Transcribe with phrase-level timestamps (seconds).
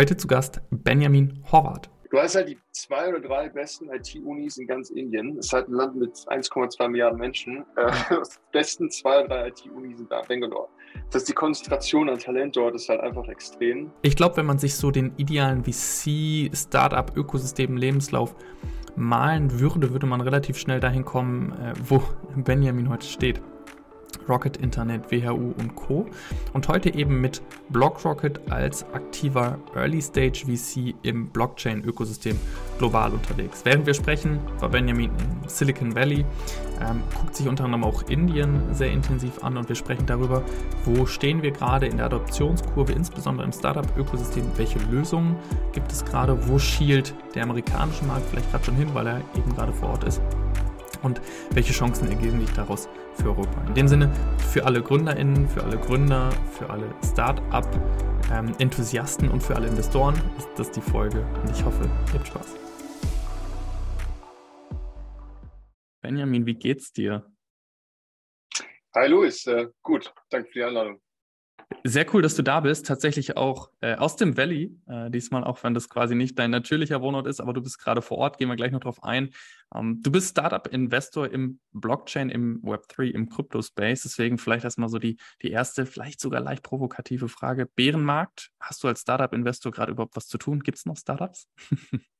[0.00, 1.90] Heute zu Gast Benjamin Horvath.
[2.10, 5.36] Du hast halt die zwei oder drei besten IT-Unis in ganz Indien.
[5.36, 7.66] Es ist halt ein Land mit 1,2 Milliarden Menschen.
[7.76, 8.16] Äh, die
[8.50, 10.68] besten zwei oder drei IT-Unis sind da Bangalore.
[11.10, 13.90] Das heißt, die Konzentration an Talent dort ist halt einfach extrem.
[14.00, 18.34] Ich glaube, wenn man sich so den idealen VC-Startup-Ökosystem Lebenslauf
[18.96, 22.02] malen würde, würde man relativ schnell dahin kommen, äh, wo
[22.36, 23.42] Benjamin heute steht.
[24.28, 26.06] Rocket Internet, WHU und Co.
[26.52, 32.38] Und heute eben mit BlockRocket als aktiver Early Stage VC im Blockchain-Ökosystem
[32.78, 33.62] global unterwegs.
[33.64, 36.24] Während wir sprechen, war Benjamin in Silicon Valley,
[36.80, 40.42] ähm, guckt sich unter anderem auch Indien sehr intensiv an und wir sprechen darüber,
[40.84, 45.36] wo stehen wir gerade in der Adoptionskurve, insbesondere im Startup-Ökosystem, welche Lösungen
[45.72, 49.54] gibt es gerade, wo schielt der amerikanische Markt vielleicht gerade schon hin, weil er eben
[49.54, 50.20] gerade vor Ort ist
[51.02, 52.88] und welche Chancen ergeben sich daraus
[53.20, 53.62] für Europa.
[53.66, 54.10] In dem Sinne,
[54.52, 60.48] für alle GründerInnen, für alle Gründer, für alle Start-up-Enthusiasten ähm, und für alle Investoren ist
[60.56, 62.56] das die Folge und ich hoffe, ihr habt Spaß.
[66.00, 67.30] Benjamin, wie geht's dir?
[68.94, 70.98] Hi Luis, äh, gut, danke für die Einladung.
[71.84, 72.86] Sehr cool, dass du da bist.
[72.86, 74.76] Tatsächlich auch äh, aus dem Valley.
[74.86, 78.02] Äh, diesmal, auch wenn das quasi nicht dein natürlicher Wohnort ist, aber du bist gerade
[78.02, 78.38] vor Ort.
[78.38, 79.30] Gehen wir gleich noch drauf ein.
[79.74, 84.02] Ähm, du bist Startup-Investor im Blockchain, im Web3, im Crypto-Space.
[84.02, 87.66] Deswegen vielleicht erstmal so die, die erste, vielleicht sogar leicht provokative Frage.
[87.66, 90.60] Bärenmarkt, hast du als Startup-Investor gerade überhaupt was zu tun?
[90.60, 91.48] Gibt es noch Startups?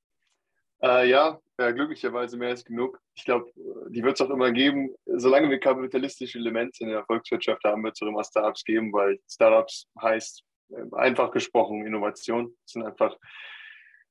[0.82, 2.98] Äh, ja, ja, glücklicherweise mehr als genug.
[3.14, 3.50] Ich glaube,
[3.90, 4.94] die wird es auch immer geben.
[5.04, 9.18] Solange wir kapitalistische Elemente in der Volkswirtschaft haben, wird es auch immer Startups geben, weil
[9.28, 12.56] Startups heißt äh, einfach gesprochen Innovation.
[12.64, 13.14] Das sind einfach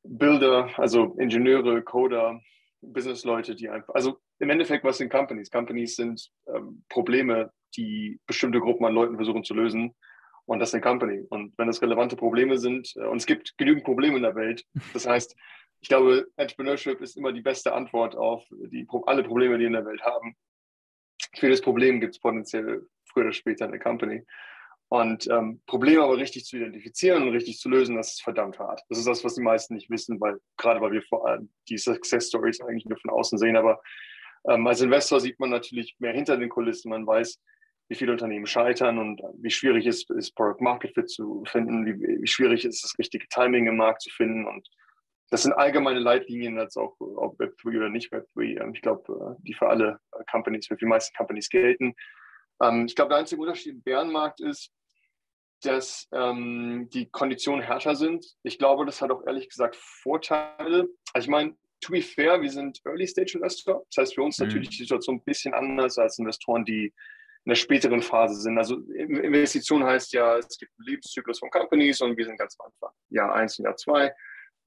[0.04, 2.40] Bilder, also Ingenieure, Coder,
[2.82, 5.52] Businessleute, die einfach, also im Endeffekt, was sind Companies?
[5.52, 9.96] Companies sind ähm, Probleme, die bestimmte Gruppen an Leuten versuchen zu lösen.
[10.46, 11.26] Und das ist eine Company.
[11.30, 14.66] Und wenn das relevante Probleme sind, äh, und es gibt genügend Probleme in der Welt,
[14.94, 15.36] das heißt,
[15.82, 19.74] ich glaube, Entrepreneurship ist immer die beste Antwort auf die, alle Probleme, die wir in
[19.74, 20.36] der Welt haben.
[21.36, 24.24] Für das Problem gibt es potenziell früher oder später eine Company.
[24.90, 28.82] Und ähm, Probleme aber richtig zu identifizieren und richtig zu lösen, das ist verdammt hart.
[28.90, 31.78] Das ist das, was die meisten nicht wissen, weil gerade weil wir vor allem die
[31.78, 33.56] Success Stories eigentlich nur von außen sehen.
[33.56, 33.80] Aber
[34.50, 36.90] ähm, als Investor sieht man natürlich mehr hinter den Kulissen.
[36.90, 37.40] Man weiß,
[37.90, 42.22] wie viele Unternehmen scheitern und wie schwierig es ist, Product Market Fit zu finden, wie,
[42.22, 44.68] wie schwierig ist es, das richtige Timing im Markt zu finden und
[45.30, 48.62] das sind allgemeine Leitlinien, als auch ob Web3 oder nicht Web3.
[48.62, 51.94] Ähm, ich glaube, äh, die für alle äh, Companies, für die meisten Companies gelten.
[52.62, 54.72] Ähm, ich glaube, der einzige Unterschied im Bärenmarkt ist,
[55.62, 58.26] dass ähm, die Konditionen härter sind.
[58.44, 60.88] Ich glaube, das hat auch ehrlich gesagt Vorteile.
[61.14, 63.86] Also ich meine, to be fair, wir sind Early Stage Investor.
[63.92, 64.48] Das heißt für uns mhm.
[64.48, 66.94] natürlich die Situation ein bisschen anders als Investoren, die
[67.46, 68.58] in der späteren Phase sind.
[68.58, 72.68] Also Investition heißt ja, es gibt einen Lebenszyklus von Companies und wir sind ganz am
[72.68, 72.96] Anfang.
[73.10, 74.14] Jahr eins und Jahr zwei.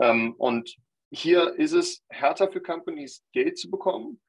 [0.01, 0.77] Ähm, und
[1.11, 4.21] hier ist es härter für Companies, Geld zu bekommen,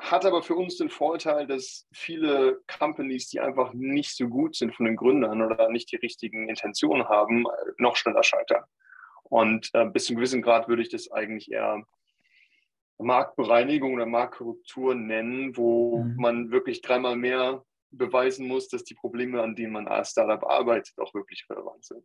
[0.00, 4.74] hat aber für uns den Vorteil, dass viele Companies, die einfach nicht so gut sind
[4.74, 7.46] von den Gründern oder nicht die richtigen Intentionen haben,
[7.78, 8.64] noch schneller scheitern.
[9.22, 11.84] Und äh, bis zu einem gewissen Grad würde ich das eigentlich eher
[12.98, 16.16] Marktbereinigung oder Marktkorrektur nennen, wo mhm.
[16.16, 20.98] man wirklich dreimal mehr beweisen muss, dass die Probleme, an denen man als Startup arbeitet,
[20.98, 22.04] auch wirklich relevant sind.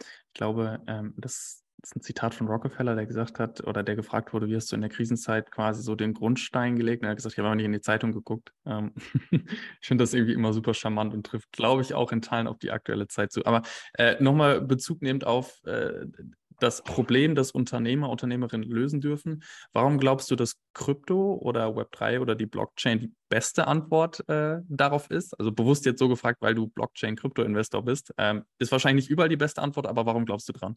[0.00, 4.32] Ich glaube, ähm, das ist ein Zitat von Rockefeller, der gesagt hat, oder der gefragt
[4.32, 7.02] wurde, wie hast du in der Krisenzeit quasi so den Grundstein gelegt?
[7.02, 8.52] Und er hat gesagt, ich habe aber nicht in die Zeitung geguckt.
[8.66, 8.92] Ähm,
[9.30, 12.58] ich finde das irgendwie immer super charmant und trifft, glaube ich, auch in Teilen auf
[12.58, 13.46] die aktuelle Zeit zu.
[13.46, 13.62] Aber
[13.94, 16.06] äh, nochmal Bezug nehmend auf äh,
[16.58, 19.44] das Problem, das Unternehmer, Unternehmerinnen lösen dürfen.
[19.72, 25.08] Warum glaubst du, dass Krypto oder Web3 oder die Blockchain die beste Antwort äh, darauf
[25.10, 25.38] ist?
[25.38, 28.12] Also bewusst jetzt so gefragt, weil du Blockchain-Krypto-Investor bist.
[28.18, 30.76] Ähm, ist wahrscheinlich nicht überall die beste Antwort, aber warum glaubst du dran?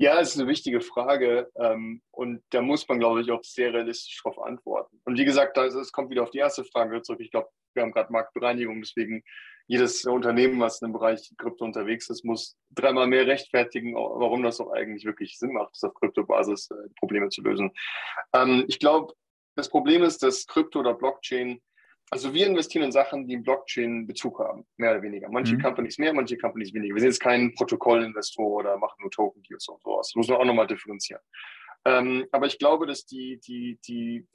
[0.00, 4.20] Ja, ist eine wichtige Frage ähm, und da muss man, glaube ich, auch sehr realistisch
[4.22, 5.00] darauf antworten.
[5.04, 7.20] Und wie gesagt, es kommt wieder auf die erste Frage zurück.
[7.20, 9.24] Ich glaube, wir haben gerade Marktbereinigung, deswegen
[9.66, 14.58] jedes Unternehmen, was in dem Bereich Krypto unterwegs ist, muss dreimal mehr rechtfertigen, warum das
[14.58, 17.72] doch eigentlich wirklich Sinn macht, auf Kryptobasis äh, Probleme zu lösen.
[18.32, 19.14] Ähm, ich glaube,
[19.56, 21.60] das Problem ist, dass Krypto oder Blockchain
[22.10, 25.28] also wir investieren in Sachen, die im Blockchain Bezug haben, mehr oder weniger.
[25.28, 25.62] Manche mhm.
[25.62, 26.94] Companies mehr, manche Companies weniger.
[26.94, 30.08] Wir sind jetzt kein Protokollinvestor oder machen nur Token-Deals und sowas.
[30.08, 31.20] Das muss man auch nochmal differenzieren.
[31.84, 34.26] Ähm, aber ich glaube, dass die, die, die,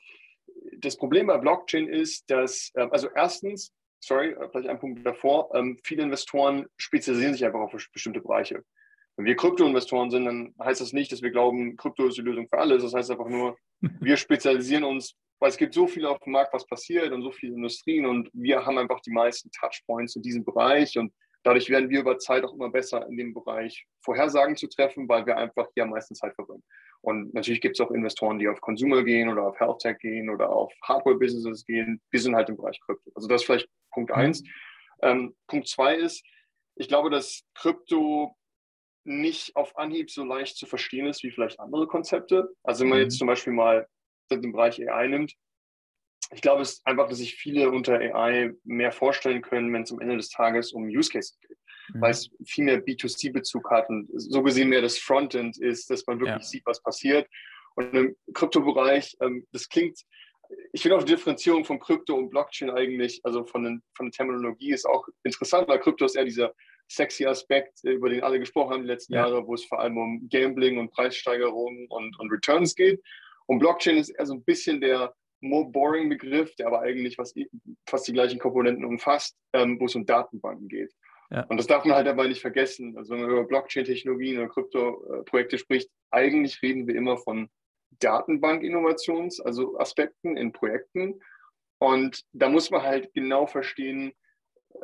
[0.77, 5.79] das Problem bei Blockchain ist, dass, äh, also erstens, sorry, vielleicht ein Punkt davor, ähm,
[5.83, 8.63] viele Investoren spezialisieren sich einfach auf bestimmte Bereiche.
[9.15, 12.47] Wenn wir Krypto-Investoren sind, dann heißt das nicht, dass wir glauben, Krypto ist die Lösung
[12.47, 12.83] für alles.
[12.83, 13.57] Das heißt einfach nur,
[14.01, 17.29] wir spezialisieren uns weil es gibt so viel auf dem Markt, was passiert und so
[17.29, 21.11] viele Industrien und wir haben einfach die meisten Touchpoints in diesem Bereich und
[21.43, 25.25] Dadurch werden wir über Zeit auch immer besser in dem Bereich Vorhersagen zu treffen, weil
[25.25, 26.63] wir einfach hier am meisten Zeit verbringen.
[27.01, 30.29] Und natürlich gibt es auch Investoren, die auf Consumer gehen oder auf Health Tech gehen
[30.29, 32.01] oder auf Hardware-Businesses gehen.
[32.11, 33.11] Wir sind halt im Bereich Krypto.
[33.13, 34.15] Also das ist vielleicht Punkt mhm.
[34.15, 34.43] eins.
[35.01, 36.23] Ähm, Punkt zwei ist,
[36.75, 38.37] ich glaube, dass Krypto
[39.05, 42.49] nicht auf Anhieb so leicht zu verstehen ist wie vielleicht andere Konzepte.
[42.63, 43.19] Also wenn man jetzt mhm.
[43.19, 43.87] zum Beispiel mal
[44.31, 45.35] den Bereich AI nimmt,
[46.33, 49.91] ich glaube es ist einfach, dass sich viele unter AI mehr vorstellen können, wenn es
[49.91, 51.57] am Ende des Tages um Use Cases geht,
[51.93, 52.01] mhm.
[52.01, 56.19] weil es viel mehr B2C-Bezug hat und so gesehen mehr das Frontend ist, dass man
[56.19, 56.41] wirklich ja.
[56.41, 57.27] sieht, was passiert.
[57.75, 59.99] Und im Kryptobereich, ähm, das klingt,
[60.71, 64.11] ich finde auch die Differenzierung von Krypto und Blockchain eigentlich, also von, den, von der
[64.11, 66.53] Terminologie ist auch interessant, weil Krypto ist eher dieser
[66.93, 69.21] sexy Aspekt, über den alle gesprochen haben die letzten ja.
[69.21, 73.01] Jahre, wo es vor allem um Gambling und Preissteigerungen und, und Returns geht.
[73.45, 77.37] Und Blockchain ist eher so ein bisschen der more boring Begriff, der aber eigentlich fast,
[77.87, 80.93] fast die gleichen Komponenten umfasst, ähm, wo es um Datenbanken geht.
[81.31, 81.43] Ja.
[81.45, 82.95] Und das darf man halt dabei nicht vergessen.
[82.97, 87.49] Also wenn man über Blockchain-Technologien oder Krypto-Projekte spricht, eigentlich reden wir immer von
[87.99, 91.19] Datenbank-Innovations, also Aspekten in Projekten.
[91.79, 94.13] Und da muss man halt genau verstehen,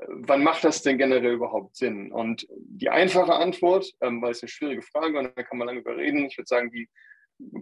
[0.08, 2.12] wann macht das denn generell überhaupt Sinn?
[2.12, 5.80] Und die einfache Antwort, ähm, weil es eine schwierige Frage und da kann man lange
[5.80, 6.90] überreden, ich würde sagen, die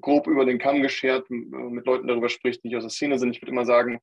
[0.02, 3.36] grob über den Kamm geschert mit Leuten darüber spricht, die nicht aus der Szene sind.
[3.36, 4.00] Ich würde immer sagen,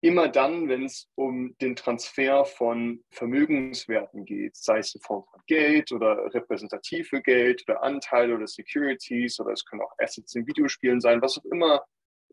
[0.00, 5.40] immer dann, wenn es um den Transfer von Vermögenswerten geht, sei es in Form von
[5.48, 11.00] Geld oder repräsentative Geld oder Anteile oder Securities oder es können auch Assets in Videospielen
[11.00, 11.84] sein, was auch immer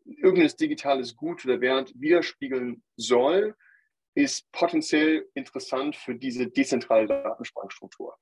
[0.06, 3.56] irgendein digitales Gut oder Wert widerspiegeln soll,
[4.16, 8.18] ist potenziell interessant für diese dezentrale Datenspeicherstruktur.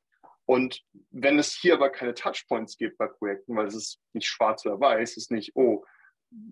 [0.46, 0.82] Und
[1.12, 4.80] wenn es hier aber keine Touchpoints gibt bei Projekten, weil es ist nicht schwarz oder
[4.80, 5.86] weiß, es ist nicht, oh,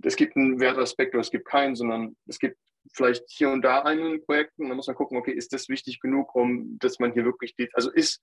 [0.04, 2.58] es gibt einen Wertaspekt oder es gibt keinen, sondern es gibt
[2.94, 6.34] vielleicht hier und da einen Projekten, dann muss man gucken, okay, ist das wichtig genug,
[6.36, 8.22] um dass man hier wirklich, also ist,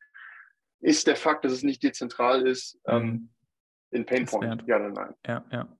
[0.81, 3.31] ist der Fakt, dass es nicht dezentral ist, ähm,
[3.91, 5.15] in Painpoint, ja oder nein?
[5.27, 5.79] Ja, ja.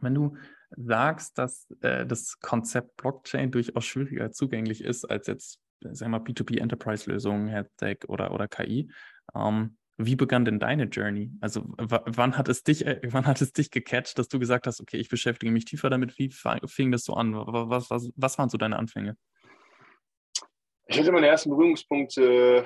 [0.00, 0.36] Wenn du
[0.76, 6.24] sagst, dass äh, das Konzept Blockchain durchaus schwieriger zugänglich ist als jetzt sagen wir mal,
[6.24, 8.90] B2B-Enterprise-Lösungen, HealthTech oder, oder KI.
[9.34, 11.30] Ähm, wie begann denn deine Journey?
[11.40, 14.80] Also wann hat es dich, äh, wann hat es dich gecatcht, dass du gesagt hast,
[14.80, 16.18] okay, ich beschäftige mich tiefer damit?
[16.18, 17.34] Wie fing das so an?
[17.34, 19.16] Was, was, was waren so deine Anfänge?
[20.86, 22.64] Ich hatte meine ersten Berührungspunkte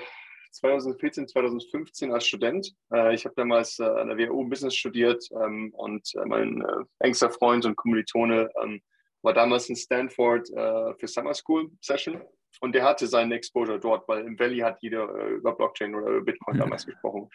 [0.56, 2.72] 2014, 2015 als Student.
[2.92, 6.64] Äh, ich habe damals äh, an der WHU Business studiert ähm, und mein
[6.98, 8.80] engster Freund und Kommilitone ähm,
[9.22, 12.22] war damals in Stanford für Summer School Session
[12.60, 16.08] und der hatte seinen Exposure dort, weil im Valley hat jeder äh, über Blockchain oder
[16.08, 17.28] über Bitcoin damals gesprochen.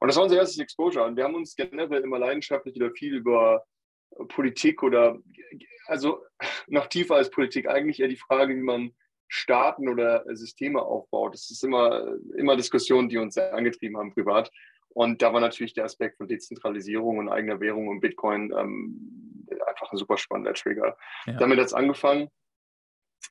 [0.00, 1.04] Und das war unser erstes Exposure.
[1.04, 3.64] Und wir haben uns generell immer leidenschaftlich oder viel über
[4.28, 5.18] Politik oder,
[5.86, 6.22] also
[6.66, 8.94] noch tiefer als Politik, eigentlich eher die Frage, wie man
[9.28, 11.34] Staaten oder Systeme aufbaut.
[11.34, 14.50] Das ist immer, immer Diskussionen, die uns sehr angetrieben haben privat.
[14.90, 19.92] Und da war natürlich der Aspekt von Dezentralisierung und eigener Währung und Bitcoin ähm, einfach
[19.92, 20.96] ein super spannender Trigger.
[21.26, 21.34] Ja.
[21.34, 22.30] Damit hat es angefangen.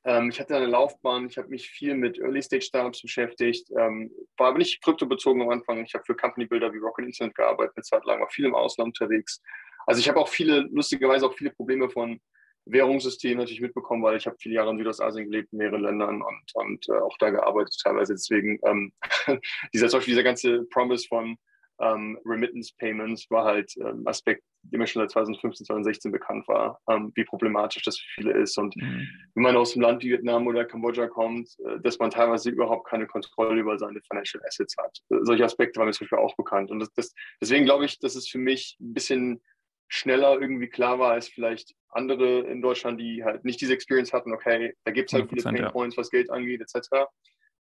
[0.04, 4.58] Ähm, ich hatte eine Laufbahn, ich habe mich viel mit Early-Stage-Startups beschäftigt, ähm, war aber
[4.58, 5.84] nicht kryptobezogen am Anfang.
[5.84, 8.88] Ich habe für Company-Builder wie Rocket Internet gearbeitet, eine Zeit lang, war viel im Ausland
[8.88, 9.42] unterwegs.
[9.86, 12.20] Also ich habe auch viele, lustigerweise auch viele Probleme von
[12.66, 16.54] Währungssystemen natürlich mitbekommen, weil ich habe viele Jahre in Südostasien gelebt, in mehreren Ländern und,
[16.54, 18.14] und äh, auch da gearbeitet teilweise.
[18.14, 18.92] Deswegen ähm,
[19.72, 21.36] dieser, zum Beispiel dieser ganze Promise von
[21.80, 26.80] ähm, Remittance Payments war halt ähm, Aspekt, der mir schon seit 2015, 2016 bekannt war,
[26.88, 28.56] ähm, wie problematisch das für viele ist.
[28.58, 29.06] Und mhm.
[29.34, 32.88] wenn man aus dem Land wie Vietnam oder Kambodscha kommt, äh, dass man teilweise überhaupt
[32.88, 34.98] keine Kontrolle über seine Financial Assets hat.
[35.10, 36.70] Äh, solche Aspekte waren mir zum Beispiel auch bekannt.
[36.70, 39.42] Und das, das, deswegen glaube ich, dass es für mich ein bisschen
[39.88, 44.32] schneller irgendwie klar war als vielleicht andere in Deutschland, die halt nicht diese Experience hatten,
[44.32, 46.00] okay, da gibt es halt viele Pain Points, ja.
[46.00, 47.06] was Geld angeht, etc.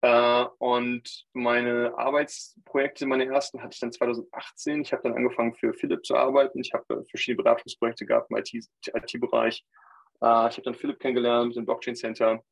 [0.01, 4.81] Äh, und meine Arbeitsprojekte, meine ersten, hatte ich dann 2018.
[4.81, 6.59] Ich habe dann angefangen für Philipp zu arbeiten.
[6.59, 9.63] Ich habe äh, verschiedene Beratungsprojekte gehabt im IT-Bereich.
[10.21, 12.43] Äh, ich habe dann Philipp kennengelernt im Blockchain Center.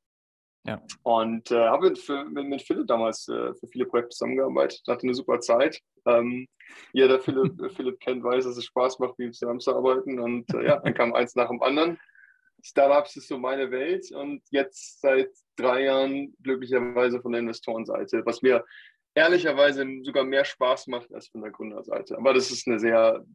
[0.66, 0.82] Ja.
[1.04, 4.82] Und äh, habe mit, mit, mit, Philipp damals äh, für viele Projekte zusammengearbeitet.
[4.88, 5.82] Hatte eine super Zeit.
[6.06, 6.48] Ähm,
[6.92, 10.20] jeder, der Philipp, Philipp kennt, weiß, dass es Spaß macht, mit ihm zusammenzuarbeiten.
[10.20, 11.98] Und äh, ja, dann kam eins nach dem anderen.
[12.62, 18.42] Startups ist so meine Welt und jetzt seit drei Jahren glücklicherweise von der Investorenseite, was
[18.42, 18.66] mir
[19.16, 22.18] ehrlicherweise sogar mehr Spaß macht als von der Gründerseite.
[22.18, 23.26] Aber das ist eine sehr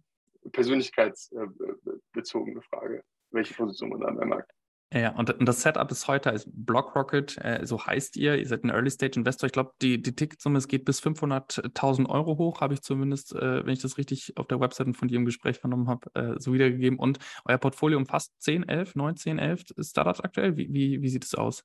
[0.52, 4.52] persönlichkeitsbezogene Frage, welche Position man da am Markt
[5.00, 8.70] ja, und, das Setup ist heute als BlockRocket, äh, so heißt ihr, ihr seid ein
[8.70, 9.48] Early-Stage-Investor.
[9.48, 13.66] Ich glaube, die, die Ticketsumme es geht bis 500.000 Euro hoch, habe ich zumindest, äh,
[13.66, 16.52] wenn ich das richtig auf der Webseite von dir im Gespräch vernommen habe, äh, so
[16.52, 16.98] wiedergegeben.
[16.98, 20.56] Und euer Portfolio umfasst 10, 11, 9, 10, 11 Startups aktuell.
[20.56, 21.64] Wie, wie, wie sieht es aus?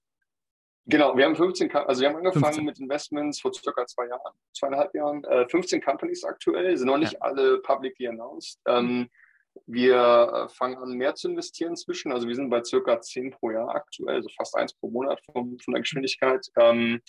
[0.85, 2.65] Genau, wir haben 15, also wir haben angefangen 15.
[2.65, 7.13] mit Investments vor circa zwei Jahren, zweieinhalb Jahren, äh, 15 Companies aktuell, sind noch nicht
[7.13, 7.19] ja.
[7.21, 8.59] alle publicly announced.
[8.65, 9.07] Ähm,
[9.67, 12.11] wir äh, fangen an, mehr zu investieren inzwischen.
[12.11, 15.57] Also wir sind bei circa 10 pro Jahr aktuell, also fast eins pro Monat von,
[15.59, 16.47] von der Geschwindigkeit.
[16.57, 17.01] Ähm,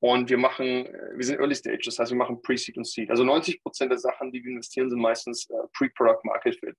[0.00, 3.10] und wir machen, äh, wir sind Early Stage, das heißt, wir machen Pre-Seed und Seed.
[3.10, 6.76] Also 90 Prozent der Sachen, die wir investieren, sind meistens äh, Pre-Product Market Fit.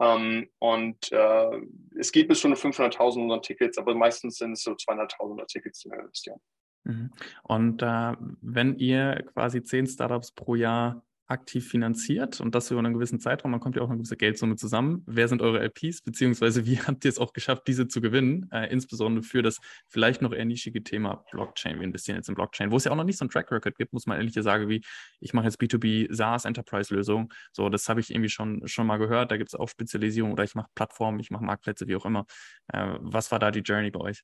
[0.00, 1.60] Ähm, und äh,
[1.98, 6.00] es geht bis zu 500.000 Tickets, aber meistens sind es so 200.000 Tickets, die wir
[6.00, 6.40] investieren.
[6.84, 7.10] Mhm.
[7.42, 12.94] Und äh, wenn ihr quasi zehn Startups pro Jahr aktiv finanziert und das über einen
[12.94, 15.02] gewissen Zeitraum, dann kommt ja auch eine gewisse Geldsumme zusammen.
[15.06, 18.70] Wer sind eure LPs, beziehungsweise wie habt ihr es auch geschafft, diese zu gewinnen, äh,
[18.72, 19.58] insbesondere für das
[19.88, 21.76] vielleicht noch eher nischige Thema Blockchain.
[21.76, 23.76] Wir investieren jetzt in Blockchain, wo es ja auch noch nicht so ein Track Record
[23.76, 24.82] gibt, muss man ehrlich sagen, wie
[25.20, 27.32] ich mache jetzt B2B SaaS Enterprise Lösung.
[27.52, 29.30] So, das habe ich irgendwie schon, schon mal gehört.
[29.30, 32.24] Da gibt es auch Spezialisierung oder ich mache Plattformen, ich mache Marktplätze, wie auch immer.
[32.68, 34.22] Äh, was war da die Journey bei euch?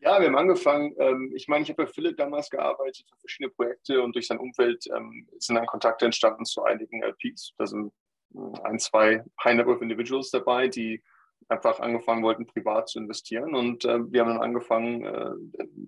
[0.00, 0.94] Ja, wir haben angefangen.
[0.98, 4.38] Ähm, ich meine, ich habe bei Philipp damals gearbeitet für verschiedene Projekte und durch sein
[4.38, 7.54] Umfeld ähm, sind dann Kontakte entstanden zu einigen LPs.
[7.58, 7.92] Da sind
[8.34, 11.02] äh, ein, zwei High-Net-Worth Individuals dabei, die
[11.48, 13.54] einfach angefangen wollten, privat zu investieren.
[13.54, 15.32] Und äh, wir haben dann angefangen, äh,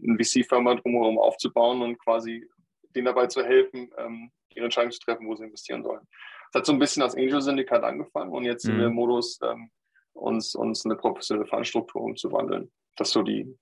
[0.05, 2.49] eine VC-Firma drumherum aufzubauen und quasi
[2.95, 6.07] denen dabei zu helfen, ähm, ihre Entscheidung zu treffen, wo sie investieren sollen.
[6.53, 8.69] Das hat so ein bisschen als Angel-Syndikat angefangen und jetzt mhm.
[8.69, 9.71] sind wir im Modus, ähm,
[10.13, 12.73] uns, uns eine professionelle Fundstruktur umzuwandeln.
[12.97, 13.57] Das ist so die,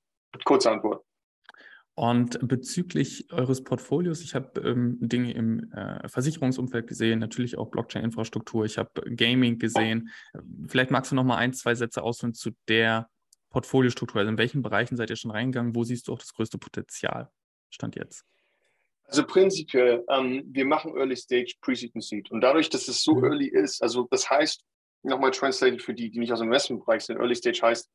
[0.45, 1.05] Kurze Antwort.
[1.95, 8.65] Und bezüglich eures Portfolios, ich habe ähm, Dinge im äh, Versicherungsumfeld gesehen, natürlich auch Blockchain-Infrastruktur,
[8.65, 10.11] ich habe Gaming gesehen.
[10.69, 13.09] Vielleicht magst du noch mal ein, zwei Sätze ausführen zu der
[13.51, 14.21] Portfoliostruktur.
[14.21, 15.75] Also in welchen Bereichen seid ihr schon reingegangen?
[15.75, 17.31] Wo siehst du auch das größte Potenzial?
[17.71, 18.25] Stand jetzt.
[19.09, 22.31] Also prinzipiell, ähm, wir machen Early Stage Pre-Seed und Seed.
[22.31, 23.25] Und dadurch, dass es so mhm.
[23.25, 24.63] early ist, also das heißt,
[25.03, 27.89] nochmal translated für die, die nicht aus dem Investmentbereich sind, Early Stage heißt,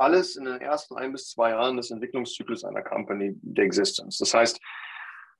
[0.00, 4.18] alles in den ersten ein bis zwei Jahren des Entwicklungszyklus einer Company der Existence.
[4.18, 4.60] Das heißt,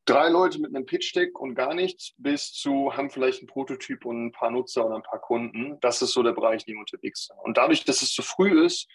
[0.05, 4.27] drei Leute mit einem Pitch-Deck und gar nichts bis zu haben vielleicht einen Prototyp und
[4.27, 5.79] ein paar Nutzer und ein paar Kunden.
[5.81, 7.39] Das ist so der Bereich, in dem unterwegs sind.
[7.43, 8.87] Und dadurch, dass es zu früh ist,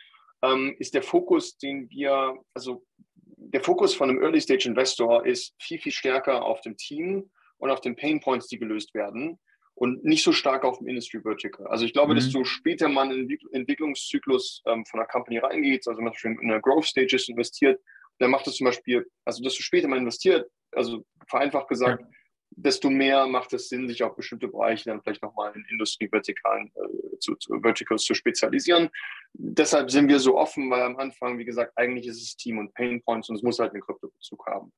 [0.43, 2.83] ähm, ist der Fokus, den wir, also
[3.15, 7.95] der Fokus von einem Early-Stage-Investor ist viel, viel stärker auf dem Team und auf den
[7.95, 9.39] Pain Points, die gelöst werden
[9.75, 11.67] und nicht so stark auf dem Industry Vertical.
[11.67, 12.17] Also ich glaube, mhm.
[12.17, 16.49] desto später man in den Entwicklungszyklus ähm, von einer Company reingeht, also zum Beispiel in
[16.49, 17.81] einer Growth Stages investiert,
[18.19, 22.07] dann macht es zum Beispiel, also desto später man investiert, also vereinfacht gesagt, ja.
[22.51, 27.19] desto mehr macht es Sinn, sich auf bestimmte Bereiche dann vielleicht nochmal in Industrie-Vertikalen äh,
[27.19, 28.89] zu, zu Verticals zu spezialisieren.
[29.33, 32.73] Deshalb sind wir so offen, weil am Anfang, wie gesagt, eigentlich ist es Team und
[32.73, 34.71] Pain Points und es muss halt einen Kryptobezug haben.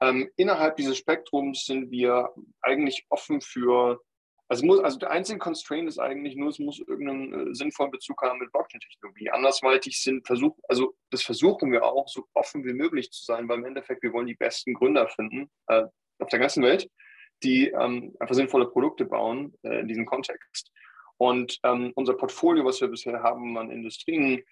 [0.00, 2.30] Ähm, innerhalb dieses Spektrums sind wir
[2.62, 4.00] eigentlich offen für
[4.50, 8.20] also, muss, also der einzige Constraint ist eigentlich nur, es muss irgendeinen äh, sinnvollen Bezug
[8.20, 9.30] haben mit Blockchain-Technologie.
[9.30, 13.58] Andersweitig sind Versuch, also das versuchen wir auch, so offen wie möglich zu sein, weil
[13.58, 15.84] im Endeffekt wir wollen die besten Gründer finden äh,
[16.18, 16.90] auf der ganzen Welt,
[17.44, 20.72] die ähm, einfach sinnvolle Produkte bauen äh, in diesem Kontext.
[21.16, 24.42] Und ähm, unser Portfolio, was wir bisher haben an Industrien,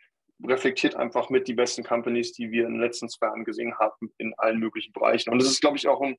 [0.46, 4.12] reflektiert einfach mit die besten Companies, die wir in den letzten zwei Jahren gesehen haben,
[4.18, 5.30] in allen möglichen Bereichen.
[5.30, 6.16] Und das ist, glaube ich, auch ein,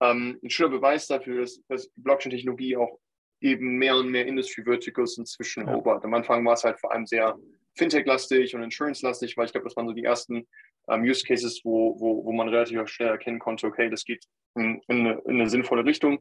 [0.00, 2.98] ähm, ein schöner Beweis dafür, dass, dass Blockchain-Technologie auch
[3.40, 5.72] eben mehr und mehr Industry Verticals inzwischen ja.
[5.72, 6.04] erobert.
[6.04, 7.36] Am Anfang war es halt vor allem sehr
[7.76, 10.46] Fintech-lastig und Insurance-lastig, weil ich glaube, das waren so die ersten
[10.88, 14.24] ähm, Use Cases, wo, wo, wo man relativ schnell erkennen konnte, okay, das geht
[14.56, 16.18] in, in, eine, in eine sinnvolle Richtung.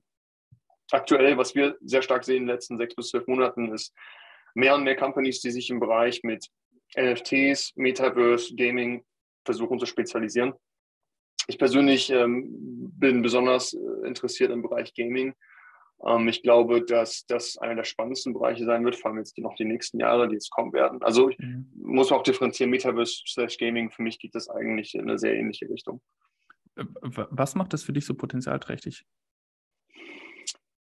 [0.92, 3.94] Aktuell, was wir sehr stark sehen in den letzten sechs bis zwölf Monaten, ist
[4.54, 6.48] mehr und mehr Companies, die sich im Bereich mit
[6.96, 9.04] NFTs, Metaverse, Gaming
[9.44, 10.54] versuchen zu spezialisieren.
[11.48, 12.48] Ich persönlich ähm,
[13.00, 15.34] bin besonders äh, interessiert im Bereich Gaming
[16.28, 19.66] ich glaube, dass das einer der spannendsten Bereiche sein wird, vor allem jetzt noch die
[19.66, 21.02] nächsten Jahre, die jetzt kommen werden.
[21.02, 21.72] Also ich mhm.
[21.76, 25.68] muss auch differenzieren, Metaverse slash Gaming, für mich geht das eigentlich in eine sehr ähnliche
[25.70, 26.02] Richtung.
[26.76, 29.06] Äh, was macht das für dich so potenzialträchtig?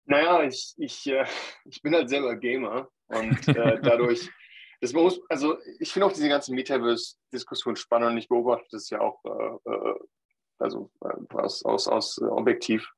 [0.06, 1.26] Naja, ich, ich, äh,
[1.66, 4.30] ich bin halt selber Gamer und äh, dadurch,
[4.80, 9.02] das muss, also ich finde auch diese ganze Metaverse-Diskussion spannend und ich beobachte das ja
[9.02, 9.96] auch äh, äh
[10.60, 12.90] also äh, aus, aus, aus Objektiv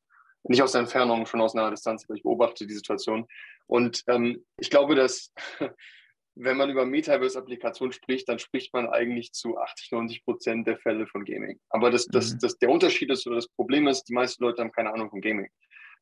[0.48, 3.28] nicht aus der Entfernung, schon aus einer Distanz, aber ich beobachte die Situation.
[3.68, 5.34] Und ähm, ich glaube, dass
[6.36, 11.08] wenn man über Metaverse-Applikationen spricht, dann spricht man eigentlich zu 80, 90 Prozent der Fälle
[11.08, 11.60] von Gaming.
[11.70, 12.40] Aber das, das, mhm.
[12.42, 15.22] das, der Unterschied ist oder das Problem ist, die meisten Leute haben keine Ahnung von
[15.22, 15.50] Gaming.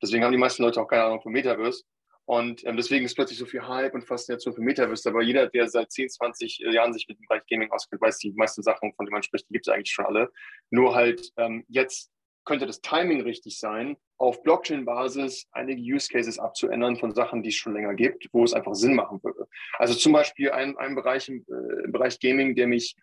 [0.01, 1.83] Deswegen haben die meisten Leute auch keine Ahnung von Metaverse.
[2.25, 5.09] Und ähm, deswegen ist plötzlich so viel Hype und Faszination für Metaverse.
[5.09, 8.31] Aber jeder, der seit 10, 20 Jahren sich mit dem Bereich Gaming auskennt, weiß, die
[8.31, 10.31] meisten Sachen, von denen man spricht, die gibt es eigentlich schon alle.
[10.69, 12.12] Nur halt ähm, jetzt
[12.45, 17.55] könnte das Timing richtig sein, auf Blockchain-Basis einige Use Cases abzuändern von Sachen, die es
[17.55, 19.47] schon länger gibt, wo es einfach Sinn machen würde.
[19.77, 22.95] Also zum Beispiel ein, ein Bereich im, äh, im Bereich Gaming, der mich,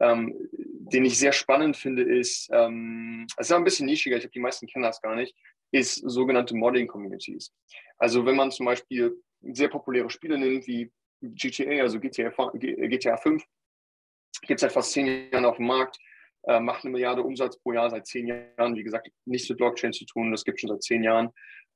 [0.00, 4.32] ähm, den ich sehr spannend finde, ist, ähm, es ist ein bisschen nischiger, ich glaube,
[4.32, 5.34] die meisten kennen das gar nicht,
[5.72, 7.52] ist sogenannte Modding-Communities.
[7.98, 10.90] Also wenn man zum Beispiel sehr populäre Spiele nimmt, wie
[11.22, 13.44] GTA, also GTA, GTA 5,
[14.42, 15.98] gibt es seit fast zehn Jahren auf dem Markt,
[16.44, 19.92] äh, macht eine Milliarde Umsatz pro Jahr seit zehn Jahren, wie gesagt, nichts mit Blockchain
[19.92, 21.30] zu tun, das gibt es schon seit zehn Jahren.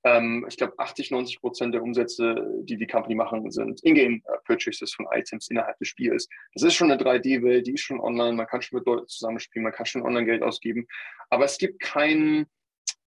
[0.05, 5.07] Ähm, ich glaube, 80, 90 Prozent der Umsätze, die die Company machen, sind Ingame-Purchases von
[5.11, 6.29] Items innerhalb des Spiels.
[6.55, 9.65] Das ist schon eine 3D-Welt, die ist schon online, man kann schon mit Leuten zusammenspielen,
[9.65, 10.87] man kann schon online Geld ausgeben.
[11.29, 12.47] Aber es gibt keinen,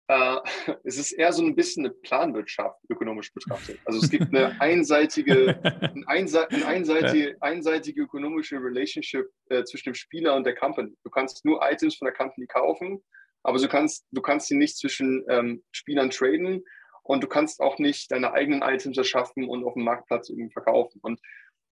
[0.09, 0.37] äh,
[0.83, 3.79] es ist eher so ein bisschen eine Planwirtschaft, ökonomisch betrachtet.
[3.85, 10.45] Also es gibt eine einseitige, eine einseitige, einseitige ökonomische Relationship äh, zwischen dem Spieler und
[10.45, 10.95] der Company.
[11.03, 13.03] Du kannst nur Items von der Company kaufen,
[13.43, 16.63] aber du kannst, du kannst sie nicht zwischen ähm, Spielern traden
[17.03, 20.99] und du kannst auch nicht deine eigenen Items erschaffen und auf dem Marktplatz irgendwie verkaufen.
[21.01, 21.19] Und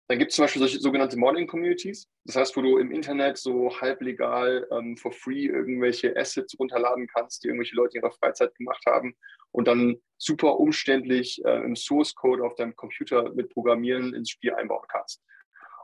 [0.08, 2.08] dann gibt es zum Beispiel solche sogenannte Modding-Communities.
[2.24, 7.44] Das heißt, wo du im Internet so halblegal ähm, for free irgendwelche Assets runterladen kannst,
[7.44, 9.16] die irgendwelche Leute in ihrer Freizeit gemacht haben
[9.52, 14.86] und dann super umständlich äh, im Source-Code auf deinem Computer mit Programmieren ins Spiel einbauen
[14.88, 15.22] kannst.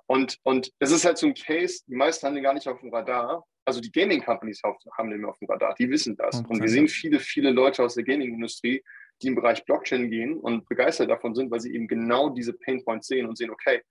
[0.05, 2.79] Und, und das ist halt so ein Case, die meisten haben den gar nicht auf
[2.79, 3.45] dem Radar.
[3.65, 4.61] Also die Gaming-Companies
[4.97, 6.41] haben den auf dem Radar, die wissen das.
[6.47, 8.83] Und wir sehen viele, viele Leute aus der Gaming-Industrie,
[9.21, 12.83] die im Bereich Blockchain gehen und begeistert davon sind, weil sie eben genau diese Pain
[12.83, 13.81] Points sehen und sehen, okay,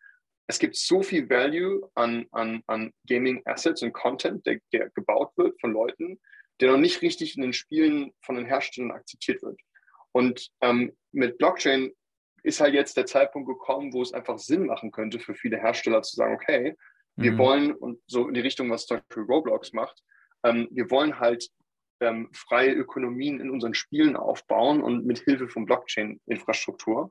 [0.53, 5.33] es gibt so viel Value an, an, an Gaming Assets und Content, der, der gebaut
[5.37, 6.21] wird von Leuten,
[6.61, 9.59] der noch nicht richtig in den Spielen von den Herstellern akzeptiert wird.
[10.13, 11.91] Und ähm, mit Blockchain
[12.43, 16.03] ist halt jetzt der Zeitpunkt gekommen, wo es einfach Sinn machen könnte für viele Hersteller
[16.03, 16.77] zu sagen, okay,
[17.17, 17.39] wir mhm.
[17.39, 20.03] wollen, und so in die Richtung, was zum Beispiel Roblox macht,
[20.45, 21.49] ähm, wir wollen halt
[22.01, 27.11] ähm, freie Ökonomien in unseren Spielen aufbauen und mit Hilfe von Blockchain-Infrastruktur.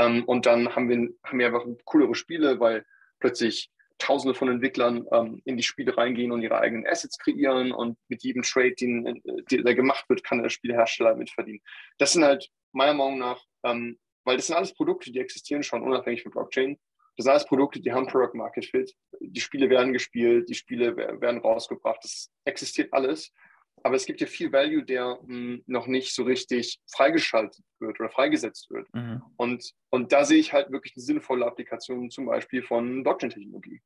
[0.00, 2.84] Ähm, und dann haben wir, haben wir einfach coolere Spiele, weil
[3.18, 7.98] plötzlich Tausende von Entwicklern ähm, in die Spiele reingehen und ihre eigenen Assets kreieren und
[8.08, 11.60] mit jedem Trade, den, äh, der gemacht wird, kann der Spielehersteller mitverdienen.
[11.98, 15.82] Das sind halt meiner Meinung nach, ähm, weil das sind alles Produkte, die existieren schon
[15.82, 16.78] unabhängig von Blockchain.
[17.16, 18.94] Das sind alles Produkte, die haben Product Market Fit.
[19.20, 22.02] Die Spiele werden gespielt, die Spiele werden rausgebracht.
[22.02, 23.34] Das existiert alles.
[23.82, 27.98] Aber es gibt ja viel Value, der mh, hm, noch nicht so richtig freigeschaltet wird
[28.00, 28.92] oder freigesetzt wird.
[28.94, 29.22] Mhm.
[29.36, 33.80] Und, und da sehe ich halt wirklich eine sinnvolle Applikation zum Beispiel von Blockchain-Technologie.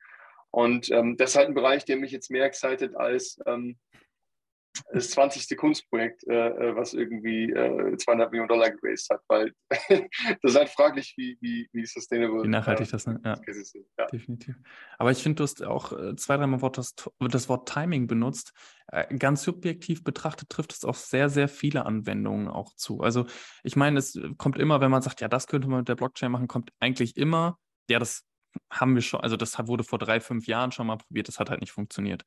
[0.51, 3.77] Und ähm, das ist halt ein Bereich, der mich jetzt mehr excited als ähm,
[4.93, 5.57] das 20.
[5.57, 10.09] Kunstprojekt, äh, äh, was irgendwie äh, 200 Millionen Dollar geraced hat, weil das
[10.43, 13.75] ist halt fraglich, wie, wie, wie sustainable wie nachhaltig äh, das ist.
[13.75, 13.85] Ja.
[13.99, 14.07] ja.
[14.07, 14.57] Definitiv.
[14.99, 18.53] Aber ich finde, du hast auch äh, zwei, dreimal Wort das, das Wort Timing benutzt.
[18.89, 23.01] Äh, ganz subjektiv betrachtet trifft es auf sehr, sehr viele Anwendungen auch zu.
[23.01, 23.27] Also
[23.63, 26.33] ich meine, es kommt immer, wenn man sagt, ja, das könnte man mit der Blockchain
[26.33, 27.59] machen, kommt eigentlich immer,
[27.89, 28.25] ja, das
[28.71, 31.51] haben wir schon, also das wurde vor drei, fünf Jahren schon mal probiert, das hat
[31.51, 32.25] halt nicht funktioniert.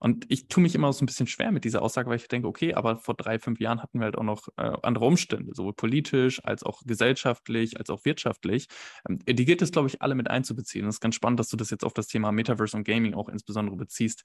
[0.00, 2.46] Und ich tue mich immer so ein bisschen schwer mit dieser Aussage, weil ich denke,
[2.46, 5.72] okay, aber vor drei, fünf Jahren hatten wir halt auch noch äh, andere Umstände, sowohl
[5.72, 8.68] politisch als auch gesellschaftlich, als auch wirtschaftlich.
[9.08, 10.86] Ähm, die gilt es, glaube ich, alle mit einzubeziehen.
[10.86, 13.28] Es ist ganz spannend, dass du das jetzt auf das Thema Metaverse und Gaming auch
[13.28, 14.22] insbesondere beziehst.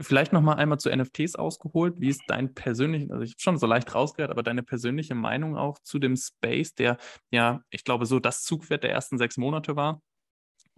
[0.00, 1.94] Vielleicht noch mal einmal zu NFTs ausgeholt.
[1.98, 5.56] Wie ist dein persönlich, also ich habe schon so leicht rausgehört, aber deine persönliche Meinung
[5.56, 6.98] auch zu dem Space, der
[7.30, 10.00] ja, ich glaube, so das Zugwert der ersten sechs Monate war?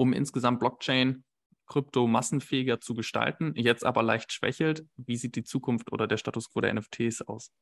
[0.00, 1.24] Um insgesamt Blockchain
[1.66, 4.86] Krypto massenfähiger zu gestalten, jetzt aber leicht schwächelt.
[4.96, 7.52] Wie sieht die Zukunft oder der Status quo der NFTs aus?